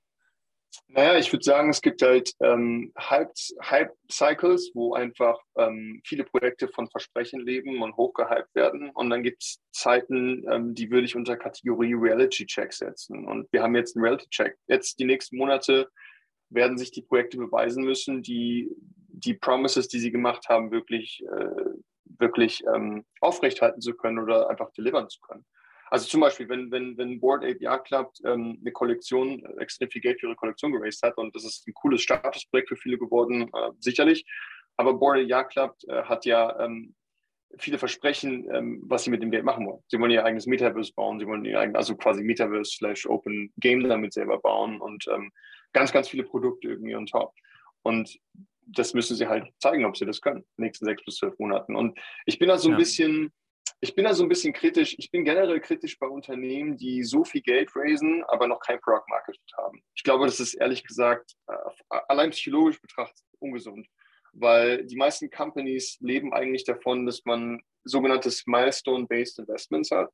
[0.86, 6.88] Naja, ich würde sagen, es gibt halt ähm, Hype-Cycles, wo einfach ähm, viele Projekte von
[6.88, 8.90] Versprechen leben und hochgehypt werden.
[8.90, 13.26] Und dann gibt es Zeiten, ähm, die würde ich unter Kategorie Reality-Check setzen.
[13.26, 14.56] Und wir haben jetzt einen Reality-Check.
[14.68, 15.88] Jetzt die nächsten Monate
[16.50, 18.70] werden sich die Projekte beweisen müssen, die
[19.18, 21.78] die Promises, die sie gemacht haben, wirklich äh,
[22.18, 25.44] wirklich ähm, aufrechthalten zu können oder einfach delivern zu können.
[25.90, 30.02] Also zum Beispiel, wenn, wenn, wenn Board API klappt, ähm, eine Kollektion, äh, extrem viel
[30.02, 33.50] Geld für ihre Kollektion geraced hat und das ist ein cooles Statusprojekt für viele geworden,
[33.54, 34.24] äh, sicherlich.
[34.76, 36.94] Aber Board API klappt, äh, hat ja ähm,
[37.58, 39.82] viele Versprechen, ähm, was sie mit dem Geld machen wollen.
[39.88, 43.52] Sie wollen ihr eigenes Metaverse bauen, sie wollen ihr eigenes, also quasi Metaverse slash Open
[43.58, 45.30] Game damit selber bauen und ähm,
[45.72, 47.32] ganz, ganz viele Produkte irgendwie on top.
[47.82, 48.18] Und
[48.68, 51.38] das müssen sie halt zeigen, ob sie das können, in den nächsten sechs bis zwölf
[51.38, 51.74] Monaten.
[51.74, 52.78] Und ich bin da so ein ja.
[52.78, 53.32] bisschen,
[53.80, 54.94] ich bin da so ein bisschen kritisch.
[54.98, 59.04] Ich bin generell kritisch bei Unternehmen, die so viel Geld raisen, aber noch kein Product
[59.08, 59.82] Market haben.
[59.94, 63.86] Ich glaube, das ist ehrlich gesagt äh, allein psychologisch betrachtet ungesund,
[64.32, 70.10] weil die meisten Companies leben eigentlich davon, dass man sogenanntes Milestone-Based Investments hat.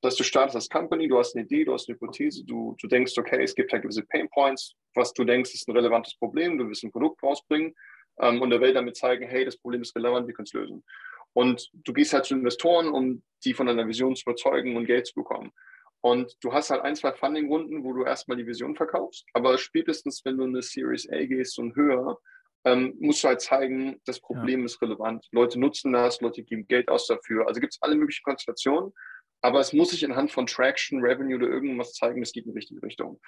[0.00, 2.86] Dass du startest als Company, du hast eine Idee, du hast eine Hypothese, du, du
[2.86, 6.56] denkst, okay, es gibt halt gewisse Pain Points, was du denkst, ist ein relevantes Problem,
[6.56, 7.74] du willst ein Produkt rausbringen
[8.20, 10.84] ähm, und der Welt damit zeigen, hey, das Problem ist relevant, wir können es lösen.
[11.32, 15.06] Und du gehst halt zu Investoren, um die von deiner Vision zu überzeugen und Geld
[15.06, 15.52] zu bekommen.
[16.00, 19.24] Und du hast halt ein, zwei Funding-Runden, wo du erstmal die Vision verkaufst.
[19.32, 22.18] Aber spätestens, wenn du eine Series A gehst und höher,
[22.64, 24.66] ähm, musst du halt zeigen, das Problem ja.
[24.66, 25.26] ist relevant.
[25.32, 27.46] Leute nutzen das, Leute geben Geld aus dafür.
[27.48, 28.92] Also gibt es alle möglichen Konstellationen.
[29.40, 32.58] Aber es muss sich anhand von Traction, Revenue oder irgendwas zeigen, es geht in die
[32.58, 33.20] richtige Richtung.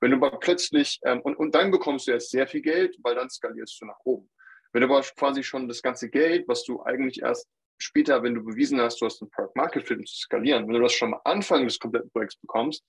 [0.00, 3.14] Wenn du aber plötzlich, ähm, und, und dann bekommst du jetzt sehr viel Geld, weil
[3.14, 4.30] dann skalierst du nach oben.
[4.72, 8.44] Wenn du aber quasi schon das ganze Geld, was du eigentlich erst später, wenn du
[8.44, 11.14] bewiesen hast, du hast einen Product Market Fit, um zu skalieren, wenn du das schon
[11.14, 12.84] am Anfang des kompletten Projekts bekommst,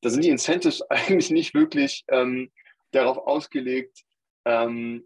[0.00, 2.50] da sind die Incentives eigentlich nicht wirklich ähm,
[2.92, 4.02] darauf ausgelegt,
[4.44, 5.04] ähm,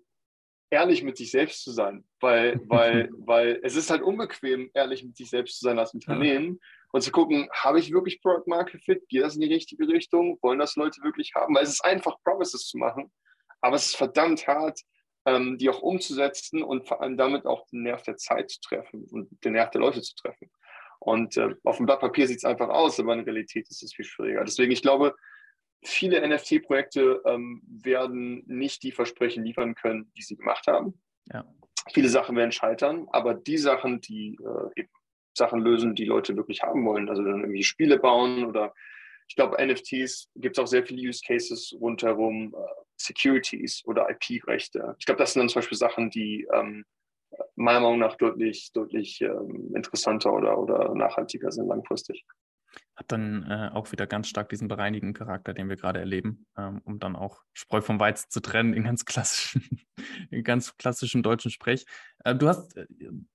[0.70, 5.16] ehrlich mit sich selbst zu sein, weil, weil, weil es ist halt unbequem, ehrlich mit
[5.16, 6.68] sich selbst zu sein als Unternehmen ja.
[6.92, 9.08] Und zu gucken, habe ich wirklich Product Market Fit?
[9.08, 10.38] Geht das in die richtige Richtung?
[10.42, 11.54] Wollen das Leute wirklich haben?
[11.54, 13.12] Weil es ist einfach, Promises zu machen,
[13.60, 14.80] aber es ist verdammt hart,
[15.26, 19.04] ähm, die auch umzusetzen und vor allem damit auch den Nerv der Zeit zu treffen
[19.10, 20.50] und den Nerv der Leute zu treffen.
[21.00, 23.94] Und äh, auf dem Blatt Papier sieht es einfach aus, aber in Realität ist es
[23.94, 24.44] viel schwieriger.
[24.44, 25.14] Deswegen, ich glaube,
[25.84, 31.00] viele NFT-Projekte ähm, werden nicht die Versprechen liefern können, die sie gemacht haben.
[31.32, 31.44] Ja.
[31.92, 34.90] Viele Sachen werden scheitern, aber die Sachen, die äh, eben
[35.38, 38.74] Sachen lösen, die Leute wirklich haben wollen, also dann irgendwie Spiele bauen oder
[39.28, 44.96] ich glaube, NFTs gibt es auch sehr viele Use Cases rundherum, äh, Securities oder IP-Rechte.
[44.98, 46.84] Ich glaube, das sind dann zum Beispiel Sachen, die ähm,
[47.54, 52.24] meiner Meinung nach deutlich, deutlich ähm, interessanter oder, oder nachhaltiger sind langfristig
[52.98, 56.80] hat dann äh, auch wieder ganz stark diesen bereinigenden Charakter, den wir gerade erleben, ähm,
[56.82, 59.62] um dann auch Spreu vom Weizen zu trennen in ganz klassischen,
[60.30, 61.86] in ganz klassischen deutschen Sprech.
[62.24, 62.86] Äh, du hast äh,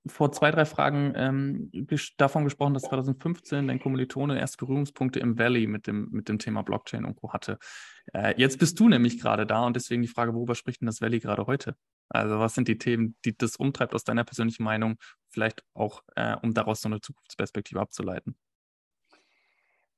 [0.05, 5.39] vor zwei, drei Fragen ähm, ges davon gesprochen, dass 2015 dein Kommilitone erst Berührungspunkte im
[5.39, 7.31] Valley mit dem, mit dem Thema Blockchain und Co.
[7.31, 7.57] hatte.
[8.13, 10.99] Äh, jetzt bist du nämlich gerade da und deswegen die Frage, worüber spricht denn das
[10.99, 11.77] Valley gerade heute?
[12.09, 14.97] Also was sind die Themen, die das umtreibt aus deiner persönlichen Meinung,
[15.29, 18.35] vielleicht auch, äh, um daraus so eine Zukunftsperspektive abzuleiten?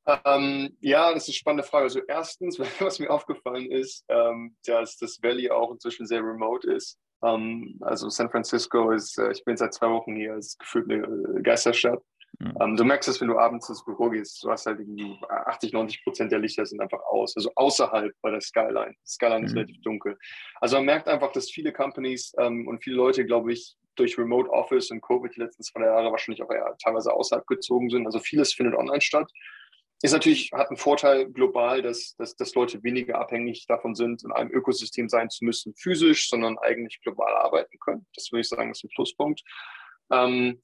[0.08, 1.86] Ähm, ja, das ist eine spannende Frage.
[1.86, 7.00] Also erstens, was mir aufgefallen ist, ähm, dass das Valley auch inzwischen sehr remote ist.
[7.24, 11.04] Ähm, also San Francisco ist, äh, ich bin seit zwei Wochen hier, ist gefühlt eine
[11.04, 12.02] äh, Geisterstadt.
[12.38, 12.76] Mhm.
[12.76, 16.04] du merkst es, wenn du abends ins Büro gehst, du hast halt irgendwie 80, 90
[16.04, 18.92] Prozent der Lichter sind einfach aus, also außerhalb bei der Skyline.
[18.92, 19.46] Die Skyline mhm.
[19.46, 20.18] ist relativ dunkel.
[20.60, 24.50] Also man merkt einfach, dass viele Companies ähm, und viele Leute, glaube ich, durch Remote
[24.50, 28.06] Office und Covid die letzten zwei Jahre wahrscheinlich auch eher teilweise außerhalb gezogen sind.
[28.06, 29.32] Also vieles findet online statt
[30.06, 34.32] ist natürlich, hat einen Vorteil global, dass, dass, dass Leute weniger abhängig davon sind, in
[34.32, 38.06] einem Ökosystem sein zu müssen, physisch, sondern eigentlich global arbeiten können.
[38.16, 39.42] Das würde ich sagen, ist ein Pluspunkt.
[40.12, 40.62] Ähm,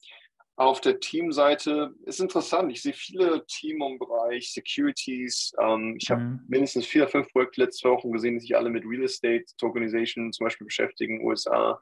[0.56, 2.70] auf der Teamseite ist interessant.
[2.70, 5.52] Ich sehe viele Team im Bereich Securities.
[5.58, 6.14] Ähm, ich mhm.
[6.14, 10.32] habe mindestens vier, fünf Projekte letzte Woche gesehen, die sich alle mit Real Estate Tokenization
[10.32, 11.78] zum Beispiel beschäftigen, USA.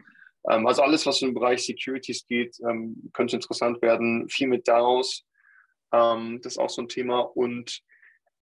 [0.48, 4.28] Ähm, also alles, was im Bereich Securities geht, ähm, könnte interessant werden.
[4.28, 5.24] Viel mit DAOs.
[5.92, 7.20] Ähm, das ist auch so ein Thema.
[7.20, 7.80] Und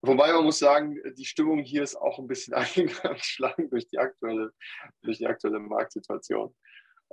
[0.03, 4.53] wobei man muss sagen, die Stimmung hier ist auch ein bisschen eingeschlagen durch die aktuelle,
[5.03, 6.55] durch die aktuelle Marktsituation.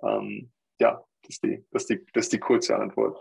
[0.04, 3.20] Ähm, ja, das ist, die, das, ist die, das ist die kurze Antwort.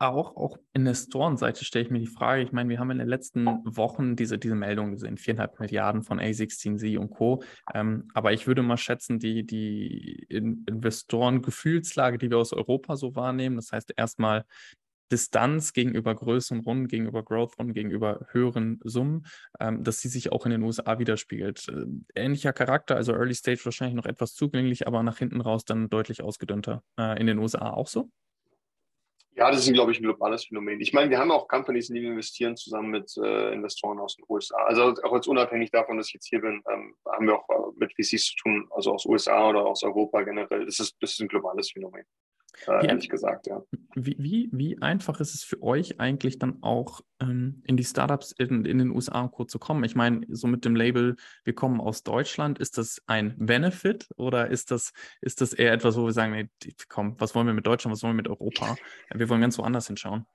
[0.00, 3.46] Auch, auch Investorenseite stelle ich mir die Frage, ich meine, wir haben in den letzten
[3.64, 7.42] Wochen diese, diese Meldung gesehen, viereinhalb Milliarden von A16Z und Co.
[7.74, 13.56] Ähm, aber ich würde mal schätzen, die, die Investoren-Gefühlslage, die wir aus Europa so wahrnehmen,
[13.56, 14.44] das heißt erstmal
[15.10, 19.26] Distanz gegenüber größeren Runden, gegenüber Growth-Runden, gegenüber höheren Summen,
[19.60, 21.68] ähm, dass sie sich auch in den USA widerspiegelt.
[21.68, 25.88] Äh, ähnlicher Charakter, also Early Stage wahrscheinlich noch etwas zugänglich, aber nach hinten raus dann
[25.88, 26.82] deutlich ausgedünnter.
[26.98, 28.10] Äh, in den USA auch so?
[29.38, 30.80] Ja, das ist, glaube ich, ein globales Phänomen.
[30.80, 34.56] Ich meine, wir haben auch Companies, die investieren, zusammen mit äh, Investoren aus den USA.
[34.64, 37.72] Also auch jetzt unabhängig davon, dass ich jetzt hier bin, ähm, haben wir auch äh,
[37.76, 40.66] mit VCs zu tun, also aus USA oder aus Europa generell.
[40.66, 42.04] Das ist, das ist ein globales Phänomen
[42.66, 43.62] äh, ehrlich gesagt, ja.
[43.94, 48.32] Wie, wie, wie einfach ist es für euch eigentlich dann auch ähm, in die Startups
[48.32, 49.44] in, in den USA und Co.
[49.44, 49.84] zu kommen?
[49.84, 54.48] Ich meine, so mit dem Label, wir kommen aus Deutschland, ist das ein Benefit oder
[54.48, 57.66] ist das, ist das eher etwas, wo wir sagen, nee, komm, was wollen wir mit
[57.66, 58.76] Deutschland, was wollen wir mit Europa?
[59.14, 60.26] Wir wollen ganz woanders hinschauen.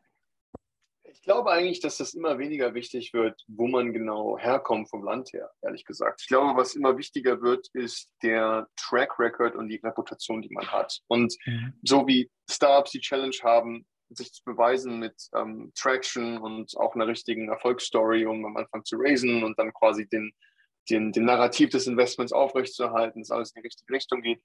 [1.24, 5.32] Ich glaube eigentlich, dass das immer weniger wichtig wird, wo man genau herkommt vom Land
[5.32, 6.20] her, ehrlich gesagt.
[6.20, 10.70] Ich glaube, was immer wichtiger wird, ist der Track Record und die Reputation, die man
[10.70, 11.00] hat.
[11.08, 11.76] Und mhm.
[11.82, 17.08] so wie Startups die Challenge haben, sich zu beweisen mit ähm, Traction und auch einer
[17.08, 20.34] richtigen Erfolgsstory, um am Anfang zu raisen und dann quasi den,
[20.90, 24.42] den, den Narrativ des Investments aufrechtzuerhalten, dass alles in die richtige Richtung geht,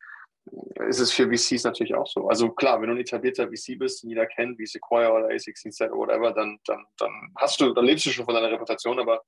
[0.88, 2.28] ist es für VCs natürlich auch so.
[2.28, 5.90] Also klar, wenn du ein etablierter VC bist, den jeder kennt, wie Sequoia oder A16Z
[5.90, 9.22] oder whatever, dann, dann, dann hast du, dann lebst du schon von deiner Reputation, aber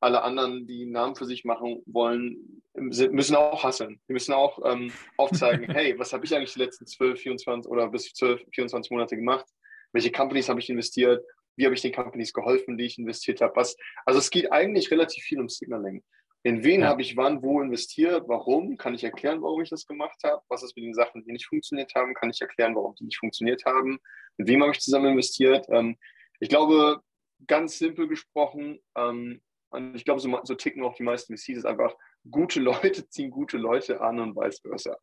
[0.00, 4.00] alle anderen, die einen Namen für sich machen wollen, müssen auch hasseln.
[4.08, 7.88] Die müssen auch ähm, aufzeigen, hey, was habe ich eigentlich die letzten 12, 24 oder
[7.88, 9.46] bis 12, 24 Monate gemacht?
[9.92, 11.22] Welche Companies habe ich investiert?
[11.56, 13.76] wie habe ich den Companies geholfen, die ich investiert habe, was.
[14.04, 16.02] Also es geht eigentlich relativ viel um Signaling.
[16.44, 16.88] In wen ja.
[16.88, 18.24] habe ich wann wo investiert?
[18.26, 18.76] Warum?
[18.76, 20.42] Kann ich erklären, warum ich das gemacht habe?
[20.48, 22.14] Was ist mit den Sachen, die nicht funktioniert haben?
[22.14, 24.00] Kann ich erklären, warum die nicht funktioniert haben?
[24.36, 25.66] Mit wem habe ich zusammen investiert?
[25.70, 25.96] Ähm,
[26.40, 27.00] ich glaube,
[27.46, 31.64] ganz simpel gesprochen, ähm, und ich glaube, so, so, ticken auch die meisten VCs, ist
[31.64, 31.94] einfach,
[32.30, 34.96] gute Leute ziehen gute Leute an und vice versa.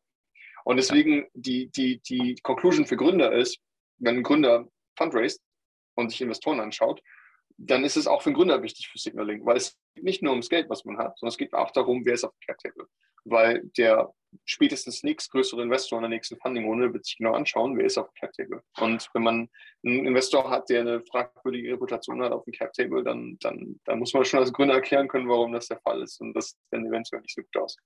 [0.64, 3.58] Und deswegen die, die, die Conclusion für Gründer ist,
[3.98, 5.40] wenn ein Gründer fundraised
[5.94, 7.00] und sich Investoren anschaut,
[7.62, 10.32] dann ist es auch für einen Gründer wichtig für Signaling, weil es geht nicht nur
[10.32, 12.58] ums Geld, was man hat, sondern es geht auch darum, wer ist auf dem Cap
[12.58, 12.86] Table.
[13.24, 14.12] Weil der
[14.46, 18.14] spätestens nächstgrößere Investor in der nächsten Funding-Runde wird sich genau anschauen, wer ist auf dem
[18.14, 18.62] Cap Table.
[18.78, 19.48] Und wenn man
[19.84, 23.98] einen Investor hat, der eine fragwürdige Reputation hat auf dem Cap Table, dann, dann, dann
[23.98, 26.20] muss man schon als Gründer erklären können, warum das der Fall ist.
[26.20, 27.76] Und das sieht dann eventuell nicht so gut aus.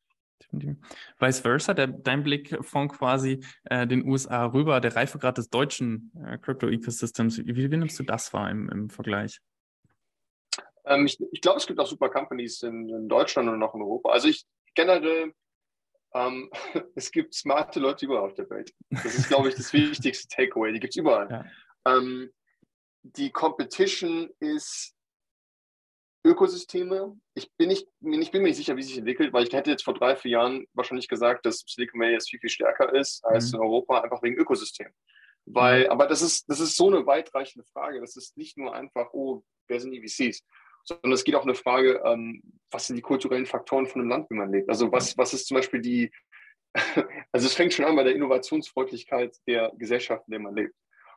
[1.19, 6.13] Vice versa, der, dein Blick von quasi äh, den USA rüber, der Reifegrad des deutschen
[6.25, 9.41] äh, Crypto-Ecosystems, wie, wie, nimmst du das wahr im, im Vergleich?
[10.87, 13.83] Ähm, ich, ich glaube, es gibt auch super Companies in, in, Deutschland und auch in
[13.83, 14.11] Europa.
[14.11, 14.45] Also ich
[14.75, 15.33] generell,
[16.15, 16.51] ähm,
[16.95, 18.73] es gibt smarte Leute überall auf der Welt.
[18.91, 20.73] Das ist, glaube ich, das wichtigste Takeaway.
[20.73, 21.31] Die gibt es überall.
[21.31, 21.97] Ja.
[21.97, 22.31] Ähm,
[23.03, 24.95] die Competition ist
[26.27, 27.19] Ökosysteme.
[27.35, 29.85] Ich bin, nicht, ich bin mir nicht sicher, wie sich entwickelt, weil ich hätte jetzt
[29.85, 33.53] vor drei, vier Jahren wahrscheinlich gesagt, dass Silicon Valley jetzt viel, viel stärker ist als
[33.53, 33.57] mhm.
[33.57, 34.89] in Europa, einfach wegen Ökosystem.
[35.45, 35.91] Weil, mhm.
[35.91, 38.01] aber das ist, das ist so eine weitreichende Frage.
[38.01, 40.43] Das ist nicht nur einfach, oh, wer sind die VCs?
[40.85, 44.31] Sondern es geht auch eine Frage, ähm, was sind die kulturellen Faktoren von einem Land,
[44.31, 44.69] wie man lebt?
[44.69, 46.13] Also was, was ist zum Beispiel die,
[47.33, 50.75] also es fängt schon an bei der Innovationsfreundlichkeit der Gesellschaft, in der man lebt.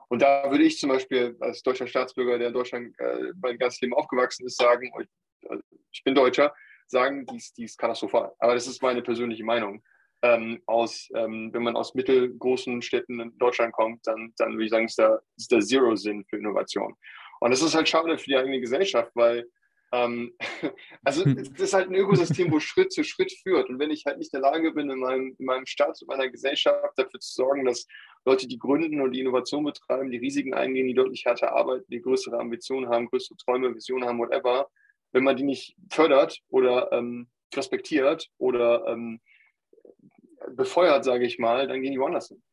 [0.10, 3.82] Und da würde ich zum Beispiel als deutscher Staatsbürger, der in Deutschland äh, mein ganzes
[3.82, 6.53] Leben aufgewachsen ist, sagen, ich, also ich bin Deutscher,
[6.88, 8.32] sagen, dies, dies ist katastrophal.
[8.39, 9.84] Aber das ist meine persönliche Meinung.
[10.23, 14.71] Ähm, aus, ähm, wenn man aus mittelgroßen Städten in Deutschland kommt, dann, dann würde ich
[14.71, 16.95] sagen, ist da, ist da Zero Sinn für Innovation.
[17.39, 19.47] Und das ist halt schade für die eigene Gesellschaft, weil
[19.91, 20.34] ähm,
[21.04, 21.38] also hm.
[21.38, 23.69] es ist halt ein Ökosystem, wo Schritt zu Schritt führt.
[23.69, 26.08] Und wenn ich halt nicht in der Lage bin, in meinem, in meinem Staat, in
[26.08, 27.88] meiner Gesellschaft dafür zu sorgen, dass
[28.26, 32.02] Leute, die gründen und die Innovation betreiben, die Risiken eingehen, die deutlich härter arbeiten, die
[32.02, 34.69] größere Ambitionen haben, größere Träume, Visionen haben, whatever,
[35.13, 39.21] wenn man die nicht fördert oder ähm, respektiert oder ähm,
[40.50, 42.43] befeuert, sage ich mal, dann gehen die woanders hin.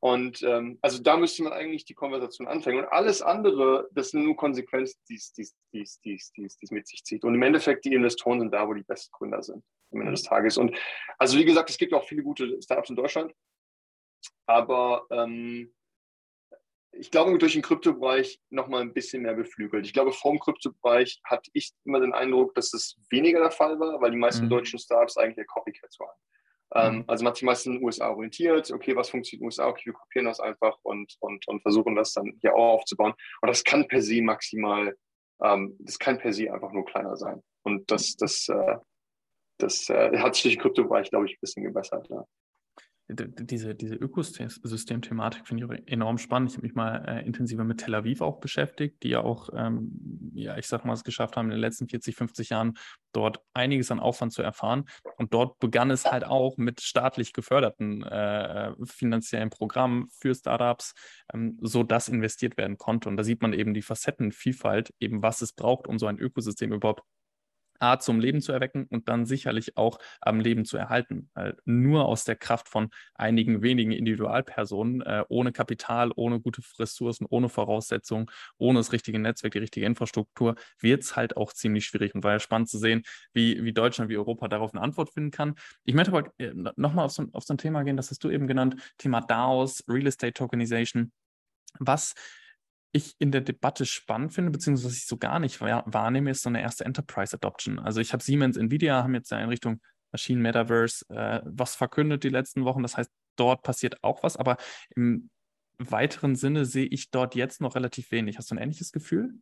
[0.00, 2.78] Und ähm, also da müsste man eigentlich die Konversation anfangen.
[2.78, 7.24] Und alles andere, das sind nur Konsequenzen, die es mit sich zieht.
[7.24, 10.22] Und im Endeffekt, die Investoren sind da, wo die besten Gründer sind am Ende des
[10.22, 10.56] Tages.
[10.56, 10.76] Und
[11.18, 13.32] also wie gesagt, es gibt auch viele gute Startups in Deutschland.
[14.46, 15.74] Aber ähm,
[16.92, 19.84] ich glaube, durch den Kryptobereich nochmal ein bisschen mehr beflügelt.
[19.86, 23.78] Ich glaube, vor dem Kryptobereich hatte ich immer den Eindruck, dass es weniger der Fall
[23.78, 24.50] war, weil die meisten mhm.
[24.50, 26.16] deutschen Startups eigentlich Copycats waren.
[26.74, 27.04] Ähm, mhm.
[27.06, 29.68] also man hat sich meistens in den USA orientiert, okay, was funktioniert in den USA,
[29.68, 33.14] okay, wir kopieren das einfach und, und, und versuchen das dann hier auch aufzubauen.
[33.40, 34.94] Und das kann per se maximal,
[35.42, 37.42] ähm, das kann per se einfach nur kleiner sein.
[37.62, 38.76] Und das, das, äh,
[39.58, 42.06] das äh, hat sich durch den Kryptobereich, glaube ich, ein bisschen gebessert.
[42.10, 42.24] Ja
[43.10, 46.50] diese, diese Ökosystem-Thematik finde ich enorm spannend.
[46.50, 50.32] Ich habe mich mal äh, intensiver mit Tel Aviv auch beschäftigt, die ja auch, ähm,
[50.34, 52.76] ja, ich sag mal, es geschafft haben, in den letzten 40, 50 Jahren
[53.12, 54.84] dort einiges an Aufwand zu erfahren.
[55.16, 60.92] Und dort begann es halt auch mit staatlich geförderten äh, finanziellen Programmen für Startups,
[61.32, 63.08] ähm, sodass investiert werden konnte.
[63.08, 66.74] Und da sieht man eben die Facettenvielfalt, eben was es braucht, um so ein Ökosystem
[66.74, 67.02] überhaupt
[67.78, 71.30] A, zum Leben zu erwecken und dann sicherlich auch am Leben zu erhalten.
[71.34, 77.26] Weil nur aus der Kraft von einigen wenigen Individualpersonen, äh, ohne Kapital, ohne gute Ressourcen,
[77.28, 78.26] ohne Voraussetzungen,
[78.58, 82.14] ohne das richtige Netzwerk, die richtige Infrastruktur, wird es halt auch ziemlich schwierig.
[82.14, 85.30] Und war ja spannend zu sehen, wie, wie Deutschland, wie Europa darauf eine Antwort finden
[85.30, 85.54] kann.
[85.84, 88.30] Ich möchte aber äh, nochmal auf so, auf so ein Thema gehen, das hast du
[88.30, 91.12] eben genannt, Thema DAOs, Real Estate Tokenization.
[91.78, 92.14] Was
[92.92, 96.48] ich in der Debatte spannend finde, beziehungsweise was ich so gar nicht wahrnehme, ist so
[96.48, 97.78] eine erste Enterprise Adoption.
[97.78, 102.24] Also ich habe Siemens, Nvidia haben jetzt ja in Richtung Maschinen Metaverse äh, was verkündet
[102.24, 102.82] die letzten Wochen.
[102.82, 104.56] Das heißt, dort passiert auch was, aber
[104.96, 105.30] im
[105.78, 108.38] weiteren Sinne sehe ich dort jetzt noch relativ wenig.
[108.38, 109.34] Hast du ein ähnliches Gefühl?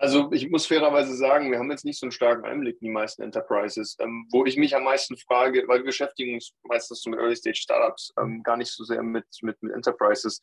[0.00, 2.92] Also ich muss fairerweise sagen, wir haben jetzt nicht so einen starken Einblick in die
[2.92, 3.96] meisten Enterprises.
[3.98, 8.14] Ähm, wo ich mich am meisten frage, weil wir beschäftigen uns meistens so mit Early-Stage-Startups,
[8.20, 10.40] ähm, gar nicht so sehr mit, mit, mit Enterprises.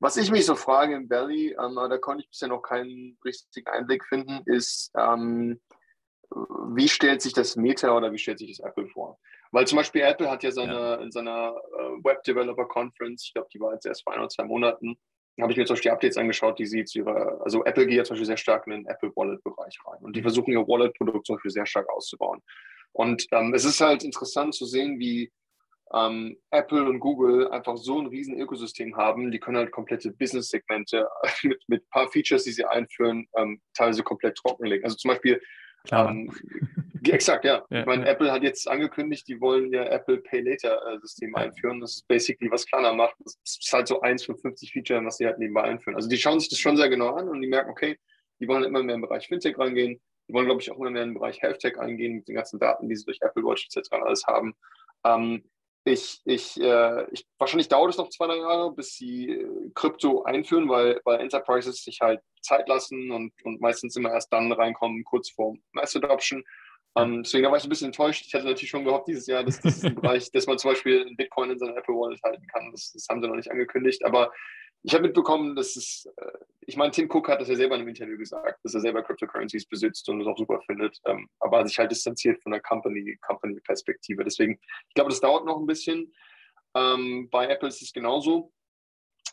[0.00, 3.68] Was ich mich so frage im Belly, ähm, da konnte ich bisher noch keinen richtigen
[3.68, 5.60] Einblick finden, ist, ähm,
[6.30, 9.18] wie stellt sich das Meta oder wie stellt sich das Apple vor?
[9.52, 10.94] Weil zum Beispiel Apple hat ja seine, ja.
[10.96, 14.28] in seiner äh, Web Developer Conference, ich glaube, die war jetzt erst vor ein oder
[14.28, 14.96] zwei Monaten,
[15.40, 17.96] habe ich mir zum Beispiel die Updates angeschaut, die sie zu ihrer, also Apple geht
[17.96, 21.26] ja zum Beispiel sehr stark in den Apple Wallet-Bereich rein und die versuchen ihr Wallet-Produkt
[21.26, 22.40] zum Beispiel sehr stark auszubauen.
[22.92, 25.32] Und ähm, es ist halt interessant zu sehen, wie
[25.92, 31.08] ähm, Apple und Google einfach so ein riesen Ökosystem haben, die können halt komplette Business-Segmente
[31.42, 34.84] mit, mit ein paar Features, die sie einführen, ähm, teilweise komplett trockenlegen.
[34.84, 35.40] Also zum Beispiel,
[35.92, 36.32] ähm,
[37.06, 37.64] exakt, ja.
[37.70, 38.12] ja ich meine, ja.
[38.12, 41.42] Apple hat jetzt angekündigt, die wollen ja Apple Pay Later-System ja.
[41.42, 41.80] einführen.
[41.80, 43.16] Das ist basically, was Klarna macht.
[43.20, 45.96] Das ist halt so eins von 50 Features, was sie halt nebenbei einführen.
[45.96, 47.98] Also die schauen sich das schon sehr genau an und die merken, okay,
[48.40, 50.00] die wollen immer mehr im Bereich Fintech reingehen.
[50.28, 52.58] Die wollen, glaube ich, auch immer mehr im Bereich Health Tech eingehen, mit den ganzen
[52.58, 53.92] Daten, die sie durch Apple Watch etc.
[53.92, 54.54] alles haben.
[55.04, 55.44] Ähm,
[55.84, 60.22] ich, ich, äh, ich, wahrscheinlich dauert es noch zwei, drei Jahre, bis sie äh, Krypto
[60.22, 65.04] einführen, weil, weil Enterprises sich halt Zeit lassen und, und meistens immer erst dann reinkommen,
[65.04, 66.42] kurz vor Mass Adoption.
[66.96, 68.24] Ähm, deswegen war ich ein bisschen enttäuscht.
[68.26, 71.04] Ich hatte natürlich schon gehofft dieses Jahr, dass das ein Bereich, dass man zum Beispiel
[71.16, 72.70] Bitcoin in seiner Apple Wallet halten kann.
[72.70, 74.04] Das, das haben sie noch nicht angekündigt.
[74.04, 74.32] Aber
[74.84, 77.80] ich habe mitbekommen, dass es, äh, ich meine, Tim Cook hat das ja selber in
[77.80, 81.66] einem Interview gesagt, dass er selber Cryptocurrencies besitzt und es auch super findet, ähm, aber
[81.66, 84.18] sich halt distanziert von der Company-Perspektive.
[84.18, 86.12] Company Deswegen, ich glaube, das dauert noch ein bisschen.
[86.74, 88.52] Ähm, bei Apple ist es genauso.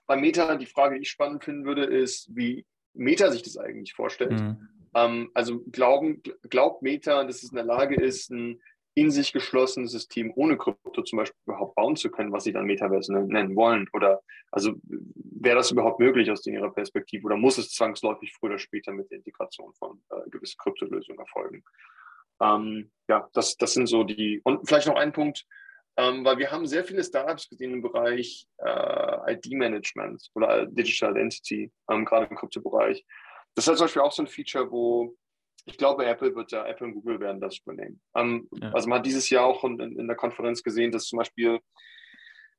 [0.08, 3.94] Bei Meta, die Frage, die ich spannend finden würde, ist, wie Meta sich das eigentlich
[3.94, 4.32] vorstellt.
[4.32, 4.70] Mhm.
[4.96, 8.62] Ähm, also glauben, glaubt Meta, dass es in der Lage ist, ein
[8.94, 12.66] in sich geschlossenes System ohne Krypto zum Beispiel überhaupt bauen zu können, was sie dann
[12.66, 13.88] Metaverse nennen wollen?
[13.94, 18.60] Oder also wäre das überhaupt möglich aus Ihrer Perspektive oder muss es zwangsläufig früher oder
[18.60, 21.64] später mit der Integration von äh, gewissen Kryptolösungen erfolgen?
[22.42, 25.46] Ähm, ja, das, das sind so die, und vielleicht noch ein Punkt,
[25.98, 31.72] ähm, weil wir haben sehr viele Startups gesehen im Bereich äh, ID-Management oder Digital Identity,
[31.90, 33.06] ähm, gerade im Kryptobereich.
[33.56, 35.16] Das ist zum Beispiel auch so ein Feature, wo
[35.66, 38.02] ich glaube, Apple wird ja, Apple und Google werden das übernehmen.
[38.16, 38.72] Ähm, ja.
[38.72, 41.60] Also man hat dieses Jahr auch in, in, der Konferenz gesehen, dass zum Beispiel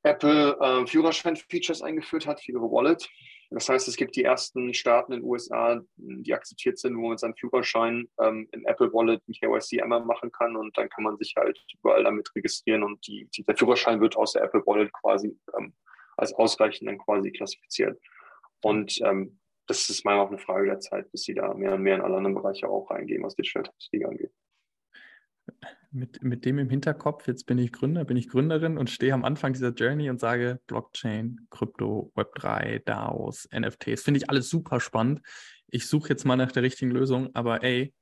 [0.02, 3.08] Apple äh, Führerschein-Features eingeführt hat für ihre Wallet.
[3.50, 7.18] Das heißt, es gibt die ersten Staaten in den USA, die akzeptiert sind, wo man
[7.18, 11.18] seinen Führerschein ähm, in Apple Wallet mit KYC einmal machen kann und dann kann man
[11.18, 14.90] sich halt überall damit registrieren und die, die, der Führerschein wird aus der Apple Wallet
[14.92, 15.74] quasi ähm,
[16.16, 18.00] als ausreichend dann quasi klassifiziert.
[18.62, 21.82] Und ähm, das ist mal auch eine Frage der Zeit, bis sie da mehr und
[21.82, 24.32] mehr in alle anderen Bereiche auch reingehen, was Digital Technology angeht.
[25.90, 29.24] Mit, mit dem im Hinterkopf, jetzt bin ich Gründer, bin ich Gründerin und stehe am
[29.24, 35.20] Anfang dieser Journey und sage Blockchain, Krypto, Web3, DAOs, NFTs, finde ich alles super spannend.
[35.66, 37.92] Ich suche jetzt mal nach der richtigen Lösung, aber ey,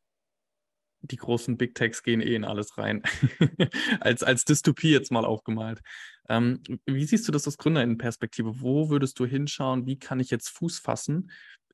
[1.03, 3.03] die großen Big Techs gehen eh in alles rein.
[4.01, 5.81] als, als Dystopie jetzt mal aufgemalt.
[6.29, 8.61] Ähm, wie siehst du das aus Gründerinnenperspektive?
[8.61, 9.87] Wo würdest du hinschauen?
[9.87, 11.31] Wie kann ich jetzt Fuß fassen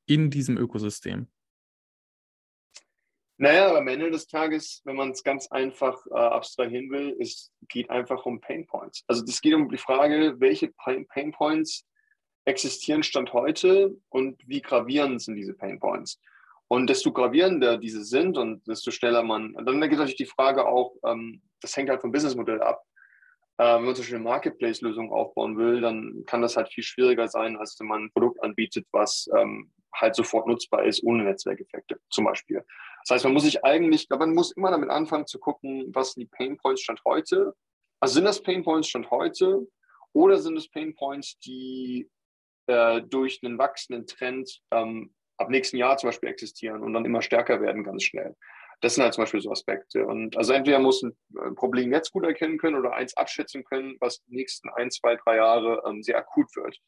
[0.06, 1.28] in diesem Ökosystem?
[3.38, 7.90] Naja, am Ende des Tages, wenn man es ganz einfach äh, abstrahieren will, es geht
[7.90, 9.04] einfach um Pain Points.
[9.06, 11.84] Also es geht um die Frage, welche Pain Points
[12.46, 16.18] existieren Stand heute und wie gravierend sind diese Pain Points.
[16.68, 20.66] Und desto gravierender diese sind und desto schneller man, dann gibt es natürlich die Frage
[20.66, 22.82] auch, ähm, das hängt halt vom Businessmodell ab.
[23.58, 27.28] Äh, wenn man zum Beispiel eine Marketplace-Lösung aufbauen will, dann kann das halt viel schwieriger
[27.28, 31.98] sein, als wenn man ein Produkt anbietet, was ähm, halt sofort nutzbar ist, ohne Netzwerkeffekte
[32.10, 32.64] zum Beispiel.
[33.04, 36.24] Das heißt, man muss sich eigentlich, man muss immer damit anfangen zu gucken, was sind
[36.24, 37.54] die Pain Points Stand heute.
[38.00, 39.66] Also sind das Pain Points Stand heute
[40.12, 42.10] oder sind es Pain Points, die
[42.66, 47.22] äh, durch einen wachsenden Trend ähm, ab nächsten Jahr zum Beispiel existieren und dann immer
[47.22, 48.34] stärker werden ganz schnell.
[48.80, 50.06] Das sind halt zum Beispiel so Aspekte.
[50.06, 53.96] Und also entweder muss ein äh, Problem jetzt gut erkennen können oder eins abschätzen können,
[54.00, 56.78] was die nächsten ein, zwei, drei Jahre ähm, sehr akut wird.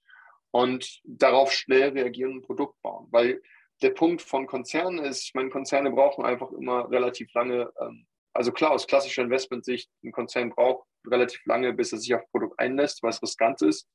[0.51, 3.09] Und darauf schnell reagieren und ein Produkt bauen.
[3.11, 3.41] Weil
[3.83, 8.53] der Punkt von Konzernen ist, ich meine, Konzerne brauchen einfach immer relativ lange, ähm, also
[8.53, 12.59] klar, aus klassischer Investmentsicht, ein Konzern braucht relativ lange, bis er sich auf ein Produkt
[12.59, 13.89] einlässt, was riskant ist.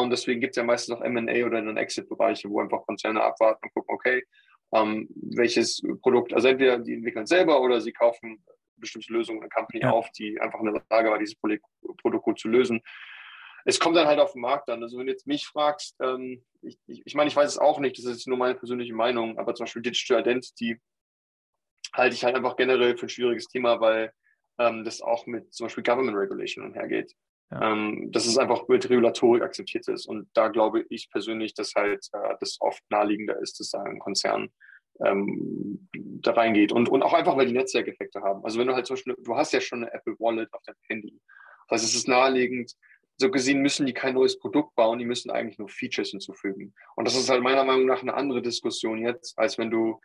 [0.00, 3.64] Und deswegen gibt es ja meistens auch MA oder dann Exit-Bereiche, wo einfach Konzerne abwarten
[3.64, 4.24] und gucken, okay,
[4.72, 8.44] ähm, welches Produkt, also entweder die entwickeln selber oder sie kaufen
[8.76, 9.90] bestimmte Lösungen in der Company ja.
[9.90, 12.80] auf, die einfach in der Lage war, dieses Produkt gut zu lösen.
[13.64, 14.82] Es kommt dann halt auf den Markt an.
[14.82, 17.78] Also wenn du jetzt mich fragst, ähm, ich, ich, ich meine, ich weiß es auch
[17.78, 20.78] nicht, das ist nur meine persönliche Meinung, aber zum Beispiel Digital Identity
[21.92, 24.12] halte ich halt einfach generell für ein schwieriges Thema, weil
[24.58, 27.14] ähm, das auch mit zum Beispiel Government Regulation umhergeht.
[27.62, 30.06] Ähm, dass es einfach mit Regulatorik akzeptiert ist.
[30.06, 33.98] Und da glaube ich persönlich, dass halt äh, das oft naheliegender ist, dass da ein
[33.98, 34.50] Konzern
[35.04, 36.72] ähm, da reingeht.
[36.72, 38.44] Und, und auch einfach, weil die Netzwerkeffekte haben.
[38.44, 40.76] Also wenn du halt zum Beispiel, du hast ja schon eine Apple Wallet auf deinem
[40.88, 41.20] Handy.
[41.70, 42.72] Heißt, es ist naheliegend,
[43.16, 46.74] so gesehen müssen die kein neues Produkt bauen, die müssen eigentlich nur Features hinzufügen.
[46.96, 50.00] Und das ist halt meiner Meinung nach eine andere Diskussion jetzt, als wenn du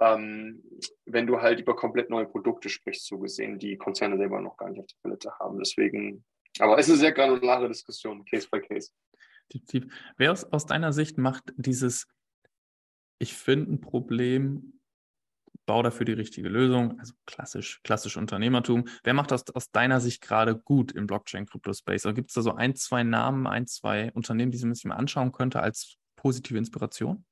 [0.00, 0.62] ähm,
[1.06, 4.68] wenn du halt über komplett neue Produkte sprichst, so gesehen, die Konzerne selber noch gar
[4.70, 5.58] nicht auf der Palette haben.
[5.58, 6.24] Deswegen
[6.62, 8.90] aber es ist eine sehr granulare Diskussion, Case by Case.
[9.52, 9.92] Definitiv.
[10.16, 12.06] Wer aus, aus deiner Sicht macht dieses,
[13.18, 14.80] ich finde ein Problem,
[15.66, 16.98] bau dafür die richtige Lösung.
[17.00, 18.86] Also klassisch, klassisch Unternehmertum.
[19.02, 22.04] Wer macht das aus deiner Sicht gerade gut im Blockchain-Crypto-Space?
[22.14, 25.32] Gibt es da so ein, zwei Namen, ein, zwei Unternehmen, die man sich mal anschauen
[25.32, 27.24] könnte als positive Inspiration?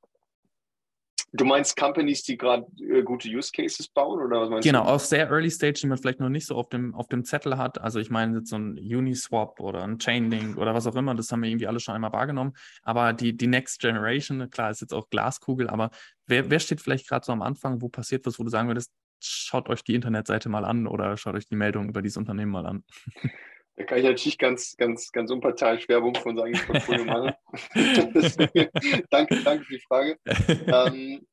[1.32, 4.84] Du meinst Companies, die gerade äh, gute Use Cases bauen oder was meinst genau, du?
[4.84, 7.24] Genau, auf sehr Early Stage, die man vielleicht noch nicht so auf dem, auf dem
[7.24, 7.80] Zettel hat.
[7.80, 11.30] Also ich meine jetzt so ein Uniswap oder ein Chainlink oder was auch immer, das
[11.30, 12.54] haben wir irgendwie alle schon einmal wahrgenommen.
[12.82, 15.90] Aber die, die Next Generation, klar, ist jetzt auch Glaskugel, aber
[16.26, 18.92] wer, wer steht vielleicht gerade so am Anfang, wo passiert was, wo du sagen würdest,
[19.20, 22.66] schaut euch die Internetseite mal an oder schaut euch die Meldung über dieses Unternehmen mal
[22.66, 22.84] an?
[23.76, 27.32] Da kann ich natürlich ganz, ganz, ganz unparteiisch Werbung von sagen, ich Portfolio machen.
[29.10, 30.18] danke, danke für die Frage.
[30.26, 31.26] ähm,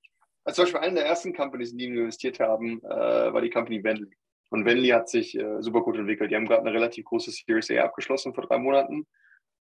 [0.46, 3.50] also zum Beispiel eine der ersten Companies, in die wir investiert haben, äh, war die
[3.50, 4.16] Company Venly.
[4.50, 6.32] Und Venly hat sich äh, super gut entwickelt.
[6.32, 9.06] Die haben gerade eine relativ große Series A abgeschlossen vor drei Monaten.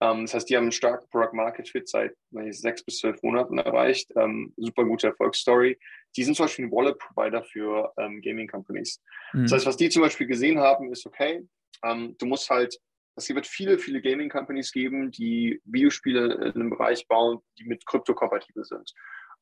[0.01, 2.13] Ähm, das heißt, die haben einen starken Product Market Fit seit
[2.43, 4.11] ich, sechs bis zwölf Monaten erreicht.
[4.15, 5.79] Ähm, super gute Erfolgsstory.
[6.15, 9.01] Die sind zum Beispiel ein Wallet Provider für ähm, Gaming Companies.
[9.33, 9.43] Mhm.
[9.43, 11.47] Das heißt, was die zum Beispiel gesehen haben, ist okay,
[11.83, 12.77] ähm, du musst halt,
[13.15, 17.85] es wird viele, viele Gaming Companies geben, die Videospiele in einem Bereich bauen, die mit
[17.85, 18.91] Krypto kompatibel sind.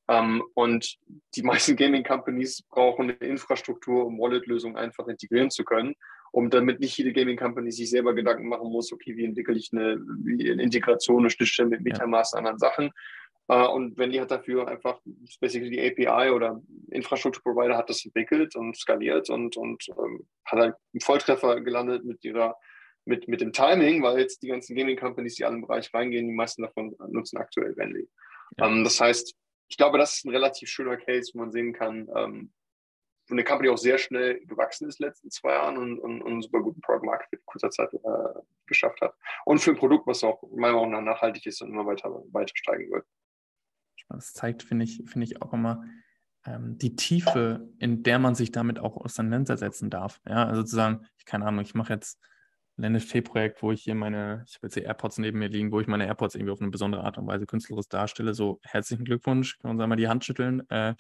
[0.06, 0.98] Um, und
[1.36, 5.96] die meisten Gaming Companies brauchen eine Infrastruktur, um Wallet-Lösungen einfach integrieren zu können,
[6.34, 9.70] um damit nicht jede Gaming Company sich selber Gedanken machen muss, okay, wie entwickle ich
[9.72, 12.40] eine, eine Integration, eine Schnittstelle mit Metamask, ja.
[12.40, 12.92] anderen Sachen.
[13.52, 15.02] Uh, und wenn die hat dafür einfach
[15.42, 20.76] basically die API oder Infrastrukturprovider hat das entwickelt und skaliert und, und um, hat halt
[20.94, 22.56] einen Volltreffer gelandet mit ihrer
[23.06, 26.28] mit, mit dem Timing, weil jetzt die ganzen Gaming Companies, die alle im Bereich reingehen,
[26.28, 28.08] die meisten davon nutzen aktuell Venly.
[28.58, 28.68] Ja.
[28.68, 29.36] Um, das heißt,
[29.68, 32.54] ich glaube, das ist ein relativ schöner Case, wo man sehen kann, ähm,
[33.28, 36.22] wo eine Company auch sehr schnell gewachsen ist in den letzten zwei Jahren und, und,
[36.22, 39.16] und einen super guten Product Market in kurzer Zeit äh, geschafft hat.
[39.46, 42.54] Und für ein Produkt, was auch meiner Meinung nach nachhaltig ist und immer weiter, weiter
[42.56, 43.06] steigen wird.
[44.10, 45.84] Das zeigt, finde ich, finde ich auch immer
[46.46, 50.20] ähm, die Tiefe, in der man sich damit auch auseinandersetzen darf.
[50.28, 52.20] Ja, also zu sagen, ich keine Ahnung, ich mache jetzt
[52.78, 55.80] ein NFT-Projekt, wo ich hier meine, ich habe jetzt die AirPods neben mir liegen, wo
[55.80, 58.34] ich meine AirPods irgendwie auf eine besondere Art und Weise künstlerisch darstelle.
[58.34, 60.68] So, herzlichen Glückwunsch, kann uns einmal die Hand schütteln.
[60.70, 60.96] Äh,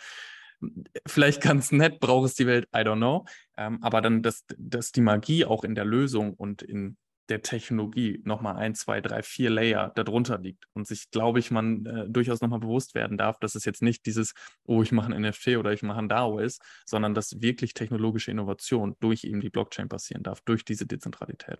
[1.08, 3.26] vielleicht ganz nett, braucht es die Welt, I don't know.
[3.58, 6.97] Ähm, aber dann, dass, dass die Magie auch in der Lösung und in
[7.30, 11.86] der Technologie nochmal ein, zwei, drei, vier Layer darunter liegt und sich, glaube ich, man
[11.86, 14.34] äh, durchaus nochmal bewusst werden darf, dass es jetzt nicht dieses,
[14.65, 18.32] oh, ich mache ein NFT oder ich mache ein DAO ist, sondern dass wirklich technologische
[18.32, 21.59] Innovation durch eben die Blockchain passieren darf, durch diese Dezentralität.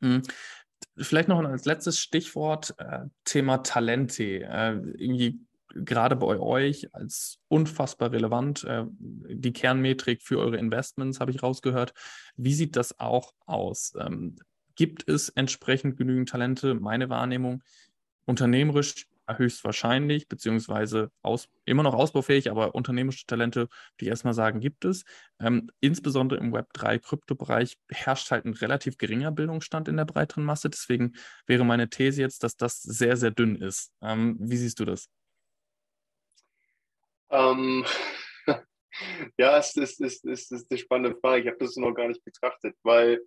[0.00, 0.22] Mhm.
[0.96, 4.40] Vielleicht noch als letztes Stichwort äh, Thema Talente.
[4.42, 5.40] Äh, irgendwie
[5.74, 8.64] gerade bei euch als unfassbar relevant.
[8.64, 11.94] Äh, die Kernmetrik für eure Investments habe ich rausgehört.
[12.36, 13.94] Wie sieht das auch aus?
[14.82, 17.62] Gibt es entsprechend genügend Talente, meine Wahrnehmung,
[18.24, 23.70] unternehmerisch höchstwahrscheinlich, beziehungsweise aus, immer noch ausbaufähig, aber unternehmerische Talente, würde
[24.00, 25.04] ich erstmal sagen, gibt es.
[25.38, 30.68] Ähm, insbesondere im Web3-Kryptobereich herrscht halt ein relativ geringer Bildungsstand in der breiteren Masse.
[30.68, 31.12] Deswegen
[31.46, 33.92] wäre meine These jetzt, dass das sehr, sehr dünn ist.
[34.02, 35.08] Ähm, wie siehst du das?
[37.30, 37.84] Ähm,
[39.38, 41.42] ja, es ist, ist, ist, ist eine spannende Frage.
[41.42, 43.20] Ich habe das noch gar nicht betrachtet, weil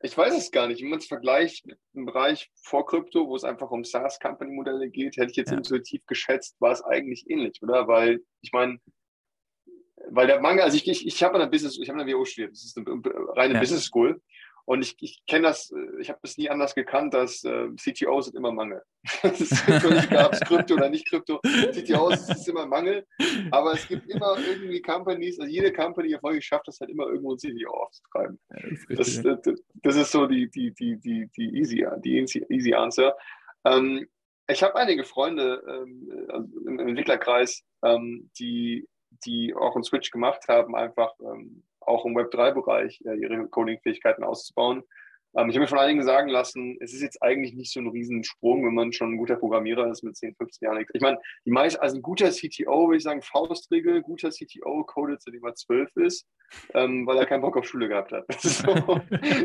[0.00, 0.80] ich weiß es gar nicht.
[0.82, 5.16] Wenn man es vergleicht mit dem Bereich vor Krypto, wo es einfach um SaaS-Company-Modelle geht,
[5.16, 5.56] hätte ich jetzt ja.
[5.56, 7.88] intuitiv geschätzt, war es eigentlich ähnlich, oder?
[7.88, 8.78] Weil, ich meine,
[10.10, 12.16] weil der Mangel, also ich, ich, ich habe an der Business, ich habe an der
[12.16, 12.86] WO studiert, das ist eine
[13.36, 13.60] reine ja.
[13.60, 14.22] Business School.
[14.68, 18.26] Und ich, ich kenne das, äh, ich habe das nie anders gekannt, dass äh, CTOs
[18.26, 18.82] sind immer Mangel.
[19.22, 21.40] Es ob es Krypto oder nicht Krypto.
[21.40, 23.06] CTOs ist immer Mangel.
[23.50, 27.32] Aber es gibt immer irgendwie Companies, also jede Company erfolgreich schafft das halt immer irgendwo
[27.32, 28.38] ein CTO aufzutreiben.
[28.50, 32.18] Ja, das, das, das, das, ist so die, die, die, die, die, easy, die
[32.50, 33.16] easy Answer.
[33.64, 34.06] Ähm,
[34.48, 38.86] ich habe einige Freunde ähm, also im Entwicklerkreis, ähm, die,
[39.24, 44.84] die auch einen Switch gemacht haben, einfach ähm, auch im Web3-Bereich äh, ihre Coding-Fähigkeiten auszubauen.
[45.36, 47.88] Ähm, ich habe mir von einigen sagen lassen, es ist jetzt eigentlich nicht so ein
[47.88, 50.84] Riesensprung, wenn man schon ein guter Programmierer ist mit 10, 15 Jahren.
[50.92, 55.22] Ich meine, die meisten, also ein guter CTO, würde ich sagen, Faustregel, guter CTO codet,
[55.22, 56.26] seitdem er 12 ist,
[56.74, 58.24] ähm, weil er keinen Bock auf Schule gehabt hat.
[58.38, 59.00] Das ist so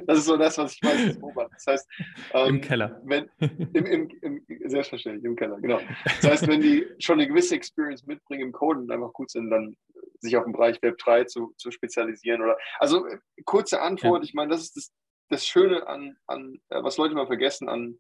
[0.06, 1.52] das, ist so das was ich meistens beobachte.
[1.54, 1.90] Das heißt,
[2.34, 3.02] ähm, im Keller.
[3.04, 5.80] Wenn, im, im, im, selbstverständlich, im Keller, genau.
[6.22, 9.50] Das heißt, wenn die schon eine gewisse Experience mitbringen im Coden und einfach gut sind,
[9.50, 9.76] dann
[10.24, 12.42] sich auf den Bereich Web 3 zu, zu spezialisieren.
[12.42, 13.06] Oder also
[13.46, 14.28] kurze Antwort, ja.
[14.28, 14.94] ich meine, das ist das,
[15.30, 18.00] das Schöne an, an, äh, was Leute mal vergessen, an